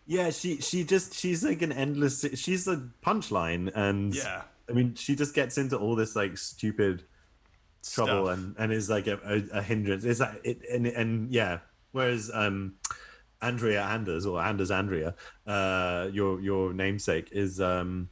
[0.06, 2.26] Yeah, she she just she's like an endless.
[2.34, 4.42] She's a punchline, and Yeah.
[4.68, 7.04] I mean, she just gets into all this like stupid
[7.88, 8.38] trouble Stuff.
[8.38, 10.04] and and is like a, a, a hindrance.
[10.04, 10.62] Is that it?
[10.70, 11.58] And and yeah,
[11.92, 12.74] whereas um,
[13.40, 15.14] Andrea Anders or Anders Andrea,
[15.46, 18.08] uh, your your namesake is um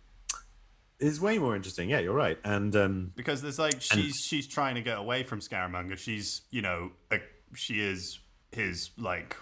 [1.01, 1.89] is way more interesting.
[1.91, 2.39] Yeah, you're right.
[2.45, 5.97] And um, because there's like she's she's trying to get away from Scaramanga.
[5.99, 7.19] She's you know a,
[7.55, 8.19] she is
[8.53, 9.37] his like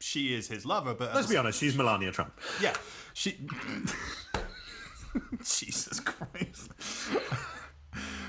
[0.00, 0.94] she is his lover.
[0.94, 2.38] But let's be honest, she's Melania Trump.
[2.60, 2.74] Yeah,
[3.14, 3.46] she.
[5.44, 6.70] Jesus Christ.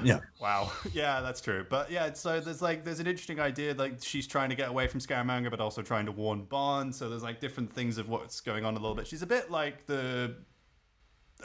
[0.03, 0.19] Yeah.
[0.41, 0.71] Wow.
[0.91, 1.65] Yeah, that's true.
[1.69, 4.87] But yeah, so there's like there's an interesting idea like she's trying to get away
[4.87, 6.93] from Scaramanga, but also trying to warn Bond.
[6.93, 9.07] So there's like different things of what's going on a little bit.
[9.07, 10.35] She's a bit like the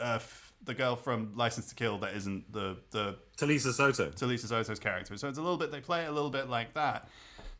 [0.01, 4.09] uh, f- the girl from License to Kill that isn't the the Talisa Soto.
[4.11, 5.15] Talisa Soto's character.
[5.17, 7.07] So it's a little bit they play it a little bit like that.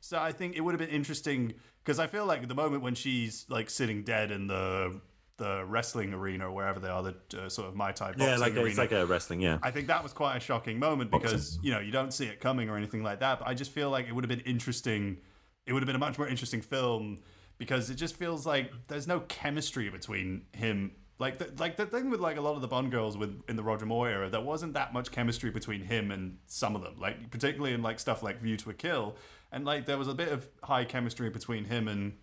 [0.01, 2.95] So I think it would have been interesting because I feel like the moment when
[2.95, 5.01] she's like sitting dead in the
[5.37, 8.53] the wrestling arena or wherever they are, the uh, sort of Muay Thai Yeah, like
[8.53, 8.65] arena.
[8.67, 9.39] it's like a wrestling.
[9.39, 9.57] Yeah.
[9.63, 12.41] I think that was quite a shocking moment because you know you don't see it
[12.41, 13.39] coming or anything like that.
[13.39, 15.17] But I just feel like it would have been interesting.
[15.65, 17.19] It would have been a much more interesting film
[17.57, 20.91] because it just feels like there's no chemistry between him.
[21.19, 23.57] Like the, like the thing with like a lot of the Bond girls with in
[23.57, 26.95] the Roger Moore era, there wasn't that much chemistry between him and some of them.
[26.97, 29.17] Like particularly in like stuff like View to a Kill,
[29.51, 32.13] and like there was a bit of high chemistry between him and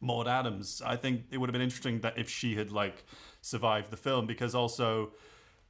[0.00, 0.80] Maud Adams.
[0.84, 3.04] I think it would have been interesting that if she had like
[3.42, 5.12] survived the film because also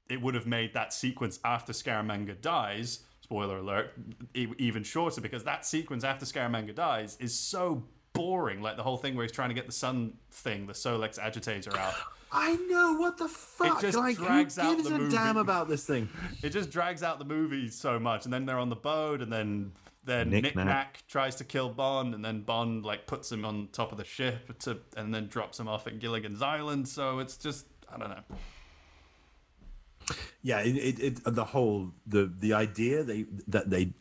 [0.08, 3.92] it would have made that sequence after Scaramanga dies, spoiler alert,
[4.34, 8.62] even shorter because that sequence after Scaramanga dies is so boring.
[8.62, 11.76] Like the whole thing where he's trying to get the sun thing, the Solex agitator
[11.76, 11.94] out.
[12.34, 13.78] I know what the fuck.
[13.78, 16.08] It just like, drags who out gives the a damn about this thing?
[16.42, 19.32] It just drags out the movie so much, and then they're on the boat, and
[19.32, 19.72] then
[20.04, 20.66] then Nick Nack.
[20.66, 24.04] Nack tries to kill Bond, and then Bond like puts him on top of the
[24.04, 26.88] ship to, and then drops him off at Gilligan's Island.
[26.88, 28.36] So it's just I don't know.
[30.42, 33.92] yeah it, it, it the whole the the idea they that they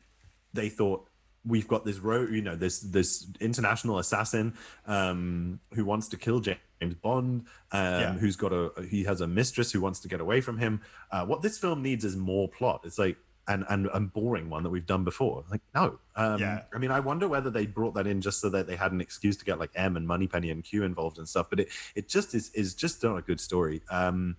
[0.54, 1.08] they thought
[1.46, 4.54] we've got this road you know this this international assassin
[4.86, 6.60] um who wants to kill james
[6.92, 8.14] bond um Yeah.
[8.14, 10.82] who's got a he has a mistress who wants to get away from him.
[11.12, 12.82] Uh what this film needs is more plot.
[12.84, 13.18] It's like
[13.48, 15.44] and and, and boring one that we've done before.
[15.52, 16.00] Like no.
[16.16, 16.62] Um Yeah.
[16.74, 19.02] i mean i wonder whether they brought that in just so that they had an
[19.02, 22.08] excuse to get like m and moneypenny and q involved and stuff but it it
[22.10, 23.82] just is is just not a good story.
[23.90, 24.38] Um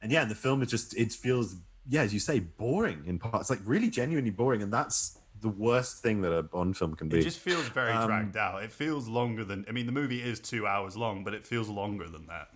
[0.00, 1.56] and yeah, and the film is just it feels
[1.90, 6.02] yeah, as you say, boring in parts, like really genuinely boring, and that's the worst
[6.02, 7.18] thing that a Bond film can be.
[7.18, 8.62] It just feels very Um, dragged out.
[8.62, 11.68] It feels longer than I mean the movie is two hours long, but it feels
[11.68, 12.48] longer than that.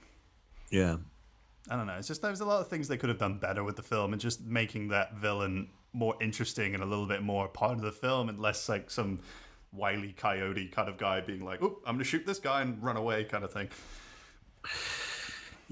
[0.71, 0.97] yeah,
[1.71, 1.95] I don't know.
[1.95, 4.12] It's just there's a lot of things they could have done better with the film,
[4.12, 7.92] and just making that villain more interesting and a little bit more part of the
[7.92, 9.21] film, and less like some
[9.73, 12.97] wily coyote kind of guy being like, "Oh, I'm gonna shoot this guy and run
[12.97, 13.68] away," kind of thing.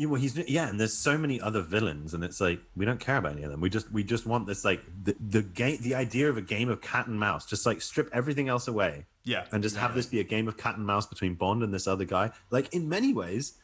[0.00, 2.98] Yeah, well, he's yeah, and there's so many other villains, and it's like we don't
[3.00, 3.60] care about any of them.
[3.60, 6.70] We just we just want this like the the game, the idea of a game
[6.70, 7.44] of cat and mouse.
[7.44, 10.56] Just like strip everything else away, Yeah, and just have this be a game of
[10.56, 12.30] cat and mouse between Bond and this other guy.
[12.50, 13.58] Like in many ways,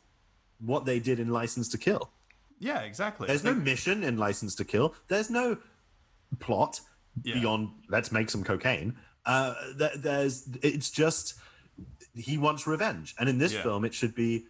[0.60, 2.10] what they did in License to Kill.
[2.58, 3.26] Yeah, exactly.
[3.28, 4.94] There's I no mission in License to Kill.
[5.08, 5.56] There's no
[6.38, 6.80] plot
[7.22, 7.34] Yeah.
[7.40, 8.96] beyond let's make some cocaine.
[9.24, 11.34] Uh, th- there's it's just
[12.14, 13.62] he wants revenge, and in this Yeah.
[13.62, 14.46] film, it should be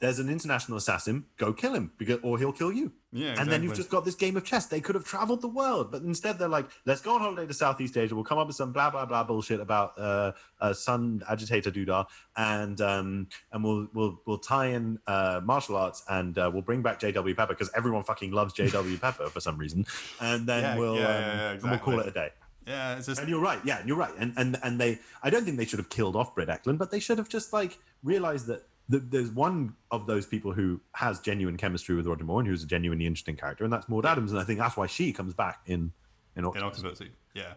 [0.00, 2.92] there's an international assassin, go kill him because or he'll kill you.
[3.12, 4.66] Yeah, and then you've just got this game of chess.
[4.66, 7.54] They could have traveled the world, but instead they're like, let's go on holiday to
[7.54, 8.14] Southeast Asia.
[8.14, 12.06] We'll come up with some blah blah blah bullshit about uh, a sun agitator doodah,
[12.36, 16.82] and um, and we'll we'll we'll tie in uh, martial arts, and uh, we'll bring
[16.82, 17.34] back J.W.
[17.34, 18.98] Pepper because everyone fucking loves J.W.
[18.98, 19.86] Pepper for some reason,
[20.20, 22.30] and then Yeah, we'll yeah, um, yeah, yeah, and we'll call it a day.
[22.66, 25.30] Yeah, it's just And you're right, yeah, and you're right, and and and they, I
[25.30, 27.78] don't think they should have killed off Britt Ekland, but they should have just like
[28.02, 28.66] realized that.
[28.90, 32.62] Th there's one of those people who has genuine chemistry with Roger Moore and who's
[32.62, 35.34] a genuinely interesting character, and that's Maud Adams, and I think that's why she comes
[35.34, 35.92] back in
[36.36, 37.10] in in Octopussy.
[37.34, 37.54] Yeah,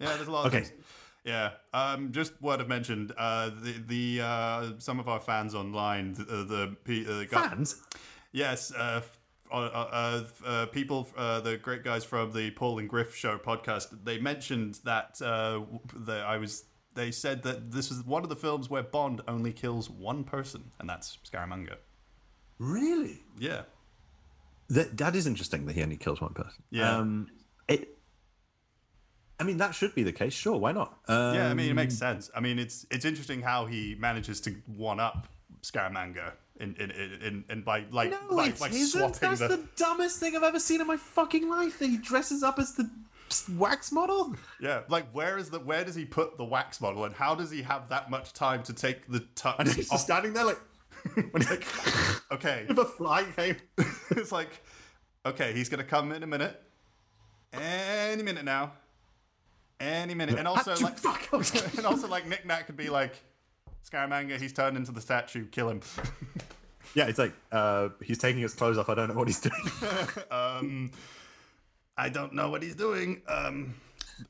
[0.00, 0.16] yeah.
[0.16, 0.64] There's a lot of Okay.
[0.64, 0.84] things.
[1.24, 1.50] Yeah.
[1.74, 3.12] Um, just word of mentioned.
[3.16, 7.82] Uh, the the uh, some of our fans online, the the, pe- uh, guy- Fans,
[8.32, 9.00] Yes, uh,
[9.50, 14.04] uh, uh, uh, people, uh, the great guys from the Paul and Griff Show podcast,
[14.04, 15.60] they mentioned that uh,
[16.06, 16.64] that I was.
[16.98, 20.72] They said that this is one of the films where Bond only kills one person,
[20.80, 21.76] and that's Scaramanga.
[22.58, 23.22] really?
[23.38, 23.62] Yeah,
[24.68, 26.60] That that is interesting that he only kills one person.
[26.70, 26.96] Yeah.
[26.98, 27.28] Um,
[27.68, 27.96] it.
[29.38, 30.32] I mean, that should be the case.
[30.32, 30.98] Sure, why not?
[31.06, 31.48] Um, yeah.
[31.48, 32.30] I mean, it makes sense.
[32.34, 35.28] I mean, it's it's interesting how he manages to one up
[35.62, 39.20] Scaramanga in in in, in, in by like No, by, it by isn't.
[39.20, 41.78] That's the, the dumbest thing I've ever seen in my fucking life.
[41.78, 42.90] That he dresses up as the
[43.56, 44.34] wax model.
[44.60, 47.50] yeah like where is the where does he put the wax model and how does
[47.50, 50.44] he have that much time to take the tux And he's off just standing there
[50.44, 50.60] like,
[51.14, 51.66] when he's like
[52.32, 53.56] okay if a fly came.
[54.10, 54.50] it's like,
[55.26, 56.60] okay, he's gonna come in a minute,
[57.52, 58.72] any minute now,
[59.80, 63.14] any minute, and also Achoo, like, fuck, and also like Nick Nack could be like,
[63.90, 65.80] Scaramanga, he's turned into the statue, kill him.
[66.94, 68.88] Yeah, it's like uh, he's taking his clothes off.
[68.88, 69.54] I don't know what he's doing.
[70.30, 70.90] um,
[71.98, 73.22] I don't know what he's doing.
[73.28, 73.74] Um,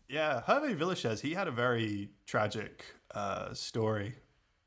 [0.09, 4.15] yeah, Hervé Villechaize, he had a very tragic uh, story.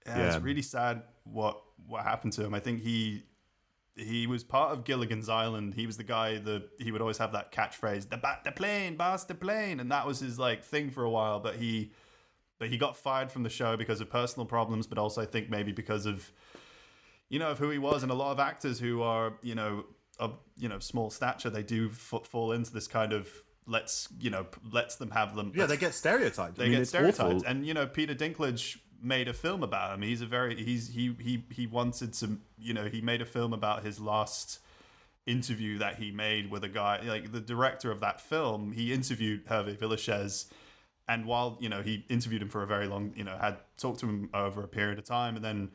[0.05, 0.27] Yeah, Yeah.
[0.35, 2.53] it's really sad what what happened to him.
[2.53, 3.23] I think he
[3.95, 5.73] he was part of Gilligan's Island.
[5.73, 8.95] He was the guy that he would always have that catchphrase, "The bat the plane,
[8.95, 11.39] boss the plane," and that was his like thing for a while.
[11.39, 11.91] But he
[12.59, 15.49] but he got fired from the show because of personal problems, but also I think
[15.49, 16.31] maybe because of
[17.29, 19.85] you know of who he was, and a lot of actors who are you know
[20.19, 23.29] of you know small stature, they do f- fall into this kind of
[23.67, 25.51] let's you know lets them have them.
[25.55, 26.57] yeah, they get stereotyped.
[26.57, 27.47] they I mean, get stereotyped, awful.
[27.47, 30.01] and you know Peter Dinklage made a film about him.
[30.01, 33.53] He's a very he's he he he wanted to you know he made a film
[33.53, 34.59] about his last
[35.25, 38.71] interview that he made with a guy like the director of that film.
[38.71, 40.45] He interviewed Hervé Villechaize.
[41.07, 43.99] And while you know he interviewed him for a very long, you know, had talked
[43.99, 45.71] to him over a period of time, and then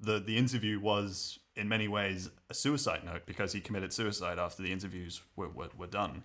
[0.00, 4.62] the the interview was in many ways a suicide note because he committed suicide after
[4.62, 6.22] the interviews were were, were done.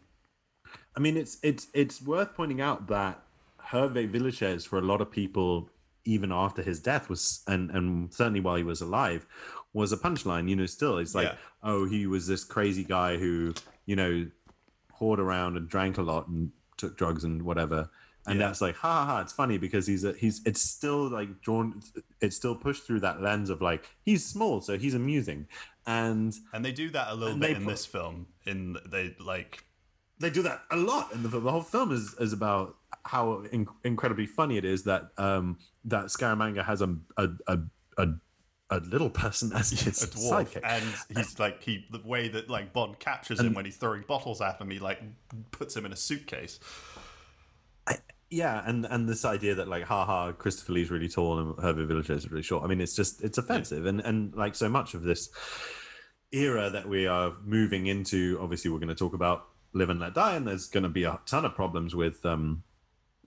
[0.95, 3.21] I mean, it's it's it's worth pointing out that
[3.71, 5.69] Hervé Villechaize, for a lot of people,
[6.05, 9.25] even after his death, was and and certainly while he was alive,
[9.73, 10.49] was a punchline.
[10.49, 11.35] You know, still it's like, Yeah.
[11.63, 13.53] oh, he was this crazy guy who
[13.85, 14.27] you know
[14.99, 17.89] whored around and drank a lot and took drugs and whatever.
[18.27, 18.47] And Yeah.
[18.47, 19.21] that's like, ha ha ha!
[19.21, 21.81] It's funny because he's a, he's it's still like drawn,
[22.21, 25.47] it's still pushed through that lens of like he's small, so he's amusing,
[25.85, 28.27] and And they do that a little bit in put- this film.
[28.45, 29.63] In they like
[30.19, 33.67] they do that a lot and the, the whole film is is about how in-
[33.83, 37.59] incredibly funny it is that um, that Scaramanga has a a, a,
[37.97, 38.07] a,
[38.71, 40.61] a little person as his a dwarf, sidekick.
[40.63, 40.83] and
[41.17, 44.59] he's like he the way that like Bond captures him when he's throwing bottles at
[44.59, 45.01] him, he like
[45.51, 46.59] puts him in a suitcase.
[48.35, 52.13] Yeah, and and this idea that like, haha, Christopher Lee's really tall and Herbert Villager
[52.13, 52.63] is really short.
[52.63, 55.29] I mean, it's just it's offensive, and and like so much of this
[56.31, 58.37] era that we are moving into.
[58.41, 61.03] Obviously, we're going to talk about Live and Let Die, and there's going to be
[61.03, 62.63] a ton of problems with um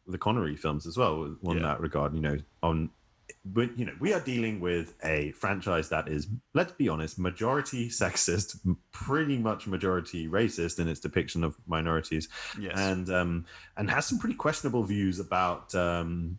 [0.06, 1.36] the Connery films as well.
[1.46, 1.62] On Yeah.
[1.62, 2.90] that regard, you know, on
[3.44, 7.88] but you know we are dealing with a franchise that is let's be honest majority
[7.88, 8.58] sexist
[8.92, 12.72] pretty much majority racist in its depiction of minorities Yes.
[12.78, 13.44] and um
[13.76, 16.38] and has some pretty questionable views about um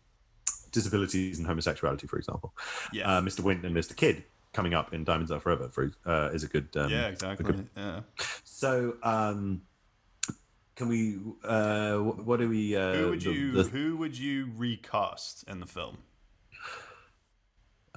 [0.71, 2.54] disabilities and homosexuality for example
[2.91, 3.17] Yeah.
[3.17, 4.23] uh, mr wint and mr kidd
[4.54, 7.45] coming up in diamonds are forever for uh, is a good um, yeah, exactly.
[7.45, 8.02] good- Yeah.
[8.43, 9.62] so um
[10.75, 14.17] can we uh wh- what do we uh Who would the- you the- who would
[14.17, 15.97] you recast in the film?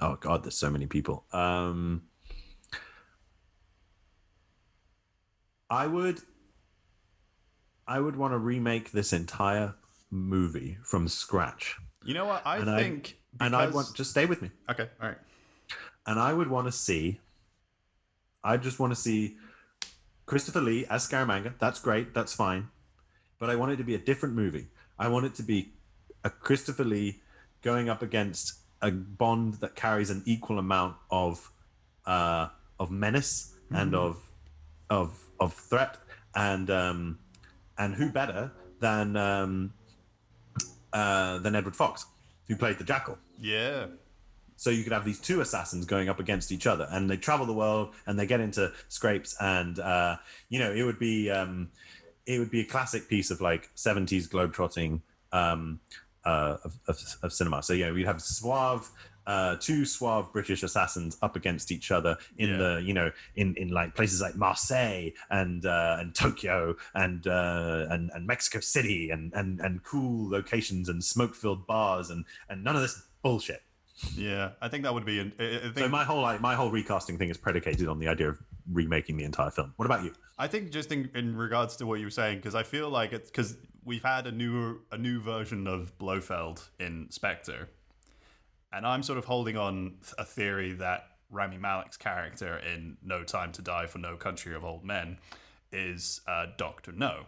[0.03, 1.25] Oh god there's so many people.
[1.31, 2.03] Um
[5.69, 6.19] i would
[7.87, 9.73] i would want to remake this entire
[10.11, 11.77] movie from scratch.
[12.05, 12.45] You know what?
[12.45, 14.51] I and think I, and i want just stay with me.
[14.69, 15.17] Okay, all right.
[16.05, 17.21] and i would want to see
[18.43, 19.37] i just want to see
[20.25, 21.53] christopher lee as scaramanga.
[21.59, 22.67] That's great that's fine.
[23.39, 24.67] But i want it to be a different movie.
[24.99, 25.73] I want it to be
[26.23, 27.21] a christopher lee
[27.61, 31.51] going up against a bond that carries an equal amount of
[32.05, 34.17] uh of menace and of
[34.89, 35.97] of of threat.
[36.35, 36.99] And um
[37.77, 39.73] and who better than um
[40.91, 42.05] uh than edward fox
[42.47, 43.17] who played the jackal?
[43.39, 43.87] Yeah.
[44.55, 47.45] so you could have these two assassins going up against each other, and they travel
[47.45, 50.17] the world and they get into scrapes, and uh,
[50.49, 51.71] you know it would be um,
[52.25, 55.79] it would be a classic piece of like seventies globetrotting um,
[56.25, 57.61] uh, of, of, of cinema.
[57.63, 58.89] So yeah, we'd have suave.
[59.25, 62.57] Uh, two suave British assassins up against each other in Yeah.
[62.57, 67.85] the you know in in like places like Marseille and uh, and Tokyo and uh,
[67.89, 72.65] and and Mexico City and and and cool locations and smoke filled bars and and
[72.65, 73.61] none of this bullshit.
[74.17, 75.19] Yeah, I think that would be.
[75.19, 77.99] An, I, I think, So my whole like, my whole recasting thing is predicated on
[77.99, 78.39] the idea of
[78.73, 79.71] remaking the entire film.
[79.77, 80.11] What about you?
[80.37, 83.13] I think just in, in regards to what you were saying, because I feel like
[83.13, 87.69] it's because we've had a new a new version of Blofeld in Spectre,
[88.71, 93.51] and I'm sort of holding on a theory that Rami Malek's character in No Time
[93.53, 95.17] to Die for No Country of Old Men
[95.71, 97.25] is uh, Doctor No.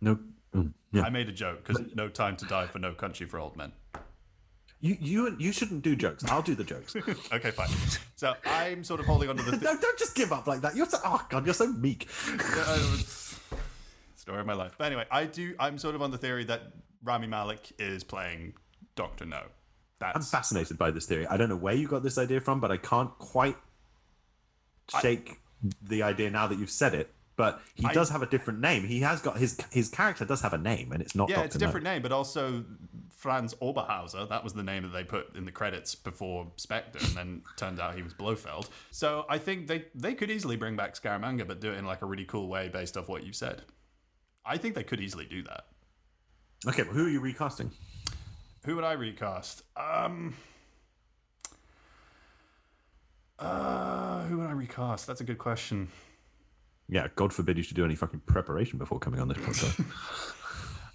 [0.00, 0.18] No,
[0.54, 1.02] mm, yeah.
[1.02, 3.72] I made a joke because No Time to Die for No Country for Old Men.
[4.80, 6.24] You you you shouldn't do jokes.
[6.26, 6.94] I'll do the jokes.
[7.32, 7.68] Okay, fine.
[8.14, 9.56] So I'm sort of holding on to the.
[9.62, 10.76] no, don't just give up like that.
[10.76, 12.08] You're so oh god, you're so meek.
[14.26, 14.74] story of my life.
[14.76, 15.54] But anyway, I do.
[15.60, 16.72] I'm sort of on the theory that
[17.04, 18.54] Rami Malek is playing
[18.96, 19.36] Doctor No.
[20.02, 21.26] I'm That's fascinated by this theory.
[21.28, 23.56] I don't know where you got this idea from, but I can't quite
[25.00, 25.40] shake
[25.80, 27.12] the idea now that you've said it.
[27.36, 28.84] But he I- does have a different name.
[28.84, 31.28] He has got his his character does have a name, and it's not.
[31.28, 31.46] yeah, Dr.
[31.46, 31.66] it's a No.
[31.66, 32.64] different name, but also
[33.16, 34.28] Franz Oberhauser.
[34.28, 37.78] That was the name that they put in the credits before Spectre, and then turned
[37.78, 38.68] out he was Blofeld.
[38.90, 42.02] So I think they they could easily bring back Scaramanga, but do it in like
[42.02, 43.62] a really cool way based off what you said.
[44.46, 45.64] I think they could easily do that.
[46.66, 47.70] Okay, well, who are you recasting?
[48.64, 49.62] Who would I recast?
[49.76, 50.34] Um.
[53.38, 55.06] Uh, who would I recast?
[55.06, 55.88] That's a good question.
[56.88, 59.84] Yeah, God forbid you should do any fucking preparation before coming on this podcast.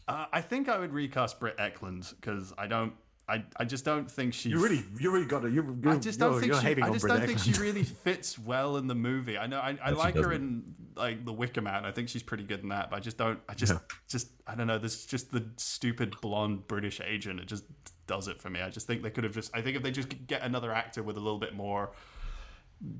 [0.07, 2.93] Uh, I think I would recast Britt Ekland because I don't.
[3.31, 4.49] I, I just don't think she.
[4.49, 5.49] you really, you really got to.
[5.49, 6.81] You're, you're, I just don't you're, think you're she.
[6.81, 9.37] I just don't think she really fits well in the movie.
[9.37, 9.59] I know.
[9.59, 11.85] I, I like her in like The Wicker Man.
[11.85, 12.89] I think she's pretty good in that.
[12.89, 13.39] But I just don't.
[13.47, 13.79] I just Yeah.
[14.09, 14.77] just I don't know.
[14.77, 17.39] This just the stupid blonde British agent.
[17.39, 17.63] It just
[18.05, 18.59] does it for me.
[18.59, 19.55] I just think they could have just.
[19.55, 21.91] I think if they just get another actor with a little bit more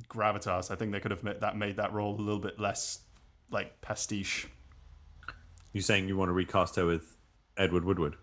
[0.08, 3.00] gravitas, I think they could have made that made that role a little bit less
[3.50, 4.48] like pastiche.
[5.74, 7.18] You saying you want to recast her with
[7.58, 8.16] Edward Woodward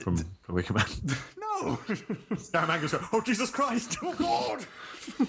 [0.00, 0.86] from, from Wicker Man?
[1.60, 1.76] No.
[2.36, 3.98] Scaramanga's going, oh Jesus Christ!
[4.02, 4.64] Oh God!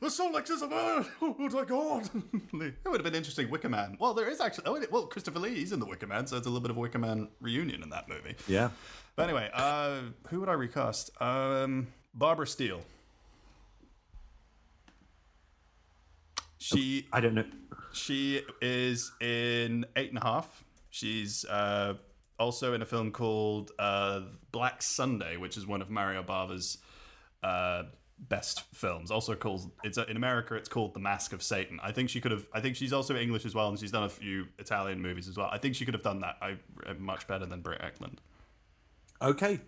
[0.00, 1.06] The Solex is a man!
[1.22, 2.10] Oh my God!
[2.12, 3.96] it would have been interesting, Wicker Man.
[3.98, 4.64] Well, there is actually.
[4.66, 6.76] Oh, well, Christopher Lee, he's in the Wicker Man, so it's a little bit of
[6.76, 8.34] a Wicker Man reunion in that movie.
[8.46, 8.68] Yeah.
[9.16, 11.10] But anyway, uh, who would I recast?
[11.22, 12.82] Um, Barbara Steele.
[16.58, 17.44] She I don't know.
[17.92, 20.64] she is in Eight and a Half.
[20.90, 21.94] She's uh,
[22.38, 24.20] also in a film called uh,
[24.52, 26.78] Black Sunday, which is one of Mario Bava's
[27.42, 27.84] uh,
[28.18, 29.10] best films.
[29.10, 31.78] Also called it's in America it's called The Mask of Satan.
[31.82, 32.46] I think she could have.
[32.52, 35.36] I think she's also English as well, and she's done a few Italian movies as
[35.36, 35.48] well.
[35.52, 36.36] I think she could have done that.
[36.40, 36.56] I
[36.98, 38.18] much better than Britt Ekland.
[39.20, 39.60] Okay.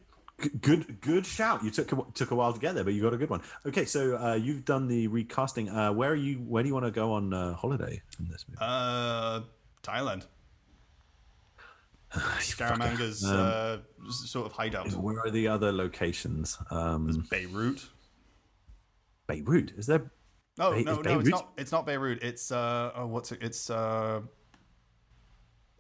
[0.42, 1.64] G- Good, good shout.
[1.64, 3.40] You took a, took a while to get there, but you got a good one.
[3.64, 5.70] Okay, so uh, you've done the recasting.
[5.70, 6.34] Uh, where are you?
[6.36, 8.58] Where do you want to go on uh, holiday in this movie?
[8.60, 9.40] Uh,
[9.82, 10.26] Thailand.
[12.12, 14.92] Scaramanga's Um, uh, sort of hideout.
[14.92, 16.58] Where are the other locations?
[16.70, 17.88] Um, Beirut.
[19.26, 19.72] Beirut.
[19.76, 20.10] Is there?
[20.58, 21.52] Oh Be- no, no, it's not.
[21.58, 22.22] It's not Beirut.
[22.22, 23.40] It's uh, oh, what's it?
[23.42, 24.20] It's uh,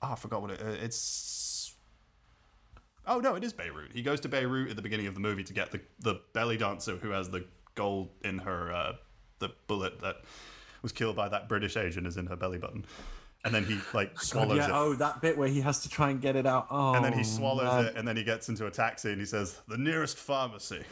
[0.02, 0.60] oh, I forgot what it.
[0.60, 1.74] Uh, it's.
[3.06, 3.92] Oh no, it is Beirut.
[3.92, 6.56] He goes to Beirut at the beginning of the movie to get the the belly
[6.56, 7.44] dancer who has the
[7.76, 8.92] gold in her uh,
[9.38, 10.16] the bullet that
[10.82, 12.84] was killed by that British agent is in her belly button,
[13.46, 14.66] and then he like God, swallows yeah.
[14.66, 14.72] it.
[14.72, 16.66] Oh, that bit where he has to try and get it out.
[16.68, 17.84] Oh, and then he swallows man.
[17.86, 20.82] it, and then he gets into a taxi and he says, "The nearest pharmacy."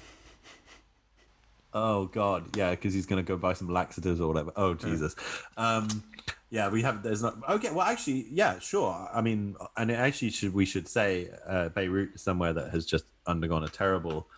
[1.73, 4.53] Oh God, yeah, because he's gonna go buy some laxatives or whatever.
[4.55, 5.17] Oh Jesus,
[5.57, 6.05] um,
[6.51, 7.03] yeah, we have.
[7.03, 7.37] There's not.
[7.49, 9.09] Okay, well, actually, yeah, sure.
[9.13, 13.07] I mean, and it actually should we should say uh, Beirut somewhere that has just
[13.27, 14.29] undergone a terrible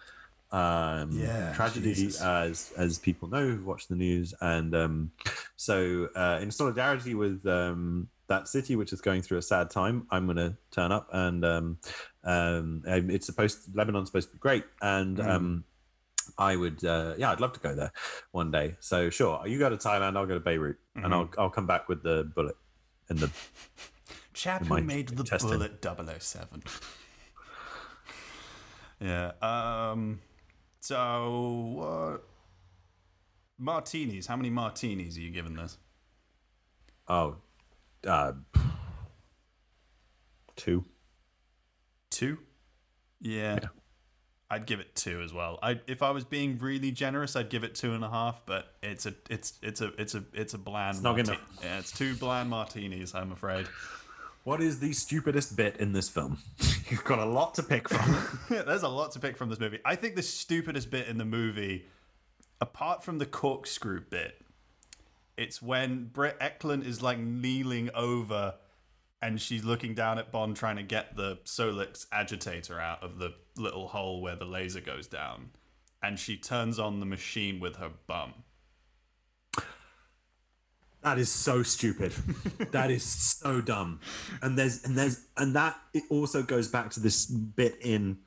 [0.52, 2.20] um, Yeah, tragedy, Jesus.
[2.22, 5.10] as as people know who've watched the news, and um,
[5.56, 10.06] so uh, in solidarity with um, that city, which is going through a sad time,
[10.10, 11.78] I'm going to turn up, and um,
[12.24, 15.28] um, it's supposed Lebanon's supposed to be great, and Mm.
[15.28, 15.64] um,
[16.38, 17.92] I would, uh, yeah, I'd love to go there
[18.32, 18.74] one day.
[18.80, 21.04] So sure, you go to Thailand, I'll go to Beirut, Mm-hmm.
[21.04, 22.56] and I'll I'll come back with the bullet
[23.08, 23.30] and the
[24.34, 25.82] Chap In who made the bullet
[26.22, 26.62] 007.
[29.00, 29.32] yeah.
[29.42, 30.20] Um.
[30.86, 32.22] So what?
[33.58, 34.28] Martinis.
[34.28, 35.78] How many martinis are you giving this?
[37.08, 37.38] oh,
[38.06, 38.34] uh,
[40.54, 40.84] two.
[42.08, 42.38] Two.
[43.20, 43.58] Yeah.
[44.48, 45.58] I'd give it two as well.
[45.60, 48.46] I if I was being really generous, I'd give it two and a half.
[48.46, 51.02] But it's a it's it's a it's a it's a bland.
[51.02, 51.64] not good marti- enough.
[51.64, 53.12] Yeah, it's two bland martinis.
[53.12, 53.66] I'm afraid.
[54.46, 56.38] What is the stupidest bit in this film?
[56.88, 58.38] You've got a lot to pick from.
[58.48, 59.80] There's a lot to pick from this movie.
[59.84, 61.86] I think the stupidest bit in the movie,
[62.60, 64.40] apart from the corkscrew bit,
[65.36, 68.54] it's when Britt Ekland is like kneeling over
[69.20, 73.34] and she's looking down at Bond trying to get the Solex agitator out of the
[73.56, 75.50] little hole where the laser goes down.
[76.04, 78.32] And she turns on the machine with her bum.
[81.06, 82.10] That is so stupid.
[82.72, 84.00] that is so dumb.
[84.42, 88.18] And there's and there's and that it also goes back to this bit in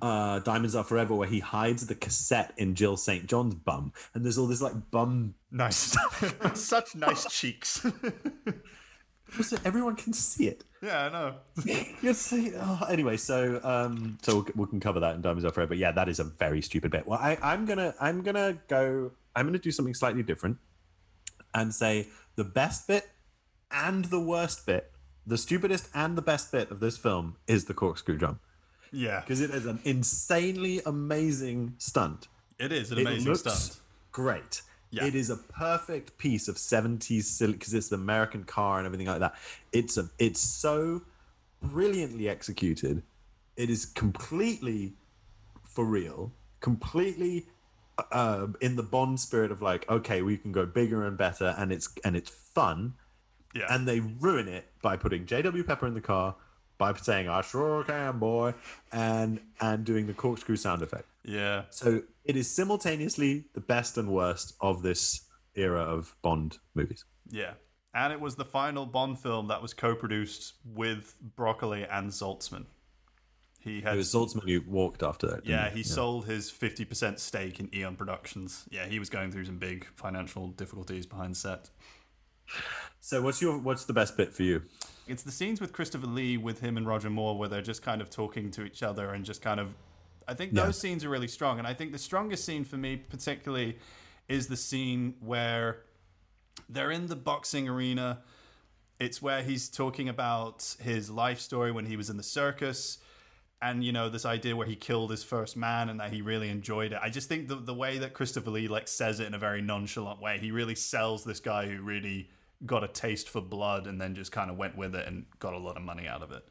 [0.00, 3.26] uh Diamonds Are Forever where he hides the cassette in Jill St.
[3.26, 3.92] John's bum.
[4.14, 5.74] And there's all this like bum Nice.
[5.76, 7.84] stuff, Such nice cheeks.
[9.42, 10.62] so everyone can see it.
[10.80, 11.34] yeah, I know.
[12.00, 15.70] You see, oh, anyway, so um, so we can cover that in Diamonds Are Forever.
[15.70, 17.08] But yeah, that is a very stupid bit.
[17.08, 19.10] Well, I, I'm gonna I'm gonna go.
[19.34, 20.58] I'm gonna do something slightly different,
[21.54, 23.08] and say the best bit
[23.70, 24.92] and the worst bit,
[25.26, 28.40] the stupidest and the best bit of this film is the corkscrew jump.
[28.90, 29.20] Yeah.
[29.20, 32.28] because it is an insanely amazing stunt.
[32.58, 33.80] It is an It amazing stunt.
[34.12, 34.62] Great.
[34.90, 35.04] Yeah.
[35.04, 39.06] It is a perfect piece of 70s silly because it's the American car and everything
[39.06, 39.34] like that.
[39.72, 41.02] It's a it's so
[41.62, 43.02] brilliantly executed.
[43.56, 44.94] It is completely
[45.62, 47.46] for real, completely
[48.12, 51.72] uh, in the Bond spirit of like, okay, we can go bigger and better, and
[51.72, 52.94] it's and it's fun.
[53.54, 53.66] Yeah.
[53.70, 55.64] And they ruin it by putting J.W.
[55.64, 56.36] Pepper in the car,
[56.76, 58.54] by saying "I sure can, boy,"
[58.92, 61.06] and and doing the corkscrew sound effect.
[61.24, 61.62] yeah.
[61.70, 65.22] So it is simultaneously the best and worst of this
[65.54, 67.04] era of Bond movies.
[67.30, 67.54] Yeah.
[67.94, 72.66] And it was the final Bond film that was co produced with Broccoli and Saltzman.
[73.68, 75.46] He had It was who walked after that.
[75.46, 78.64] yeah, he sold his 50% stake in Eon Productions.
[78.70, 81.70] Yeah, he was going through some big financial difficulties behind set.
[83.00, 84.62] So what's your what's the best bit for you?
[85.06, 88.00] It's the scenes with Christopher Lee with him and Roger Moore where they're just kind
[88.00, 89.74] of talking to each other and just kind of
[90.26, 90.64] I think Yeah.
[90.66, 93.78] those scenes are really strong and I think the strongest scene for me particularly
[94.28, 95.82] is the scene where
[96.68, 98.22] they're in the boxing arena.
[98.98, 102.98] It's where he's talking about his life story when he was in the circus
[103.60, 106.48] and you know this idea where he killed his first man and that he really
[106.48, 106.98] enjoyed it.
[107.02, 109.60] I just think the the way that Christopher Lee like says it in a very
[109.62, 112.28] nonchalant way, he really sells this guy who really
[112.66, 115.54] got a taste for blood and then just kind of went with it and got
[115.54, 116.44] a lot of money out of it.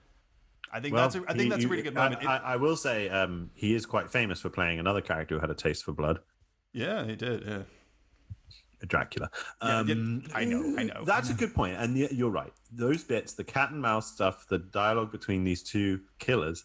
[0.72, 2.24] I think that's a, I think he- that's a really good I- moment.
[2.24, 5.42] It- I, I will say um, he is quite famous for playing another character who
[5.42, 6.20] had a taste for blood,
[6.74, 7.44] yeah, he did.
[7.48, 7.62] Yeah.
[8.86, 9.32] Dracula.
[9.64, 11.04] Yeah, yeah, Um, I know, I know.
[11.04, 12.54] That's a good point, and you're right.
[12.72, 16.64] Those bits, the cat and mouse stuff, the dialogue between these two killers,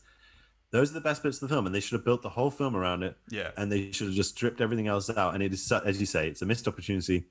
[0.73, 2.51] Those are the best bits of the film, and they should have built the whole
[2.51, 3.17] film around it.
[3.29, 3.51] Yeah.
[3.57, 5.35] And they should have just stripped everything else out.
[5.35, 7.27] And it is, su- as you say, it's a missed opportunity.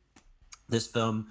[0.70, 1.28] This film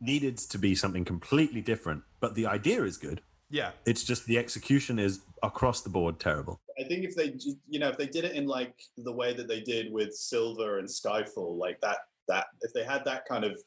[0.00, 3.22] needed to be something completely different, but the idea is good.
[3.50, 3.70] Yeah.
[3.86, 6.60] It's just the execution is across the board terrible.
[6.78, 7.36] I think if they,
[7.68, 10.78] you know, if they did it in like the way that they did with Silva
[10.78, 13.58] and Skyfall, like that, that if they had that kind of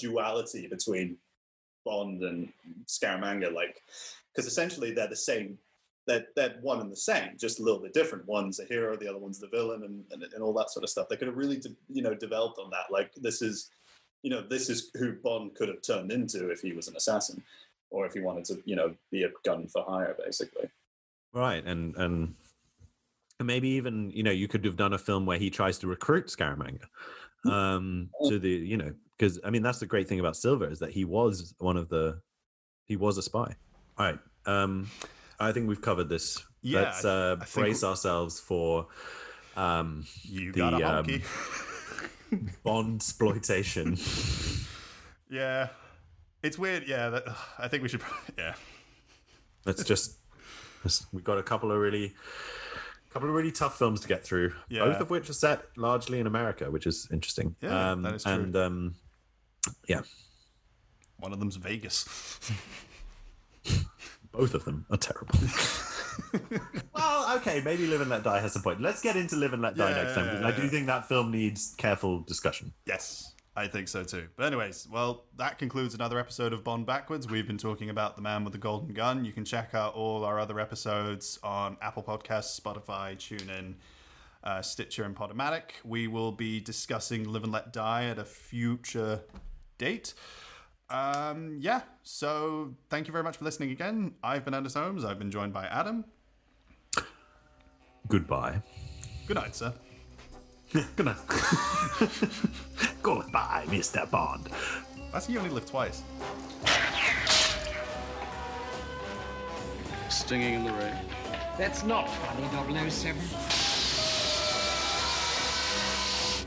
[0.00, 1.16] duality between
[1.84, 2.48] Bond and
[2.86, 3.80] Scaramanga, like,
[4.34, 5.56] because essentially they're the same,
[6.08, 8.26] they're, they're one and the same, just a little bit different.
[8.26, 10.90] One's a hero, the other one's the villain, and, and, and all that sort of
[10.90, 11.08] stuff.
[11.08, 12.90] They could have really, de- you know, developed on that.
[12.90, 13.70] Like, this is,
[14.22, 17.40] you know, this is who Bond could have turned into if he was an assassin,
[17.90, 20.68] or if he wanted to, you know, be a gun for hire, basically.
[21.32, 21.64] Right.
[21.64, 22.34] And, and,
[23.38, 25.86] and maybe even, you know, you could have done a film where he tries to
[25.86, 26.86] recruit Scaramanga
[27.44, 30.80] um, to the, you know, because I mean, that's the great thing about Silva is
[30.80, 32.20] that he was one of the,
[32.86, 33.54] he was a spy.
[33.96, 34.18] All right.
[34.46, 34.90] Um,
[35.40, 36.42] I think we've covered this.
[36.62, 38.88] Yeah, Let's uh, I brace ourselves for
[39.56, 41.06] um, You the um.
[42.62, 43.96] Bond exploitation.
[45.30, 45.68] Yeah.
[46.42, 46.88] It's weird.
[46.88, 47.10] Yeah.
[47.10, 47.24] That,
[47.58, 48.00] I think we should.
[48.38, 48.54] Yeah.
[49.66, 50.16] Let's just,
[50.84, 52.14] let's- we've got a couple of really,
[53.10, 54.54] couple of really tough films to get through.
[54.70, 54.84] Yeah.
[54.86, 57.56] Both of which are set largely in America, which is interesting.
[57.60, 58.32] Yeah, um, that is true.
[58.32, 58.94] And um,
[59.86, 60.00] yeah,
[61.18, 62.08] One of them's Vegas.
[64.38, 65.34] Both of them are terrible.
[66.94, 68.80] well, okay, maybe Live and Let Die has a point.
[68.80, 70.26] Let's get into Live and Let Die next time.
[70.26, 72.72] because I do think that film needs careful discussion.
[72.86, 74.28] Yes, I think so too.
[74.36, 77.26] But anyways, well, that concludes another episode of Bond Backwards.
[77.28, 79.24] We've been talking about the man with the golden gun.
[79.24, 83.74] You can check out all our other episodes on Apple Podcasts, Spotify, TuneIn,
[84.44, 85.72] uh, Stitcher, and Podomatic.
[85.82, 89.22] We will be discussing Live and Let Die at a future
[89.78, 90.14] date.
[90.90, 94.14] Um, yeah, so thank you very much for listening again.
[94.22, 95.04] I've been Anders Holmes.
[95.04, 96.04] I've been joined by Adam.
[98.08, 98.62] Goodbye.
[99.26, 99.72] Good night, sir.
[100.72, 101.16] Good night.
[103.02, 104.10] Goodbye, Mr.
[104.10, 104.48] Bond.
[105.12, 106.02] That's you only lived twice.
[110.08, 110.96] Stinging in the rain.
[111.58, 113.20] That's not funny, 007.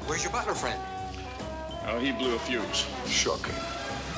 [0.07, 0.81] Where's your butler friend?
[1.87, 2.87] Oh, he blew a fuse.
[3.07, 3.53] Shocking.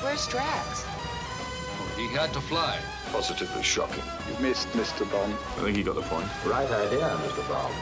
[0.04, 0.84] Where's Drax?
[0.86, 2.78] Oh, he had to fly.
[3.14, 4.04] Positively shocking.
[4.28, 5.10] You missed, Mr.
[5.10, 5.34] Bond.
[5.34, 6.28] I think he got the point.
[6.45, 7.47] Right idea, Mr.
[7.47, 7.74] Bond.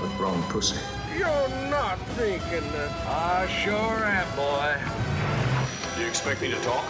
[0.00, 0.80] But wrong pussy.
[1.16, 2.90] You're not thinking that.
[3.06, 4.74] I sure am, boy.
[5.94, 6.84] Do you expect me to talk?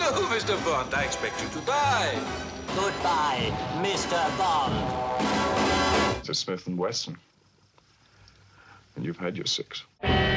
[0.00, 0.62] No, Mr.
[0.64, 2.18] Bond, I expect you to die.
[2.74, 4.38] Goodbye, Mr.
[4.38, 4.74] Bond.
[6.18, 7.16] It's a Smith and Wesson.
[8.96, 9.84] And you've had your six.
[10.02, 10.29] Goodbye,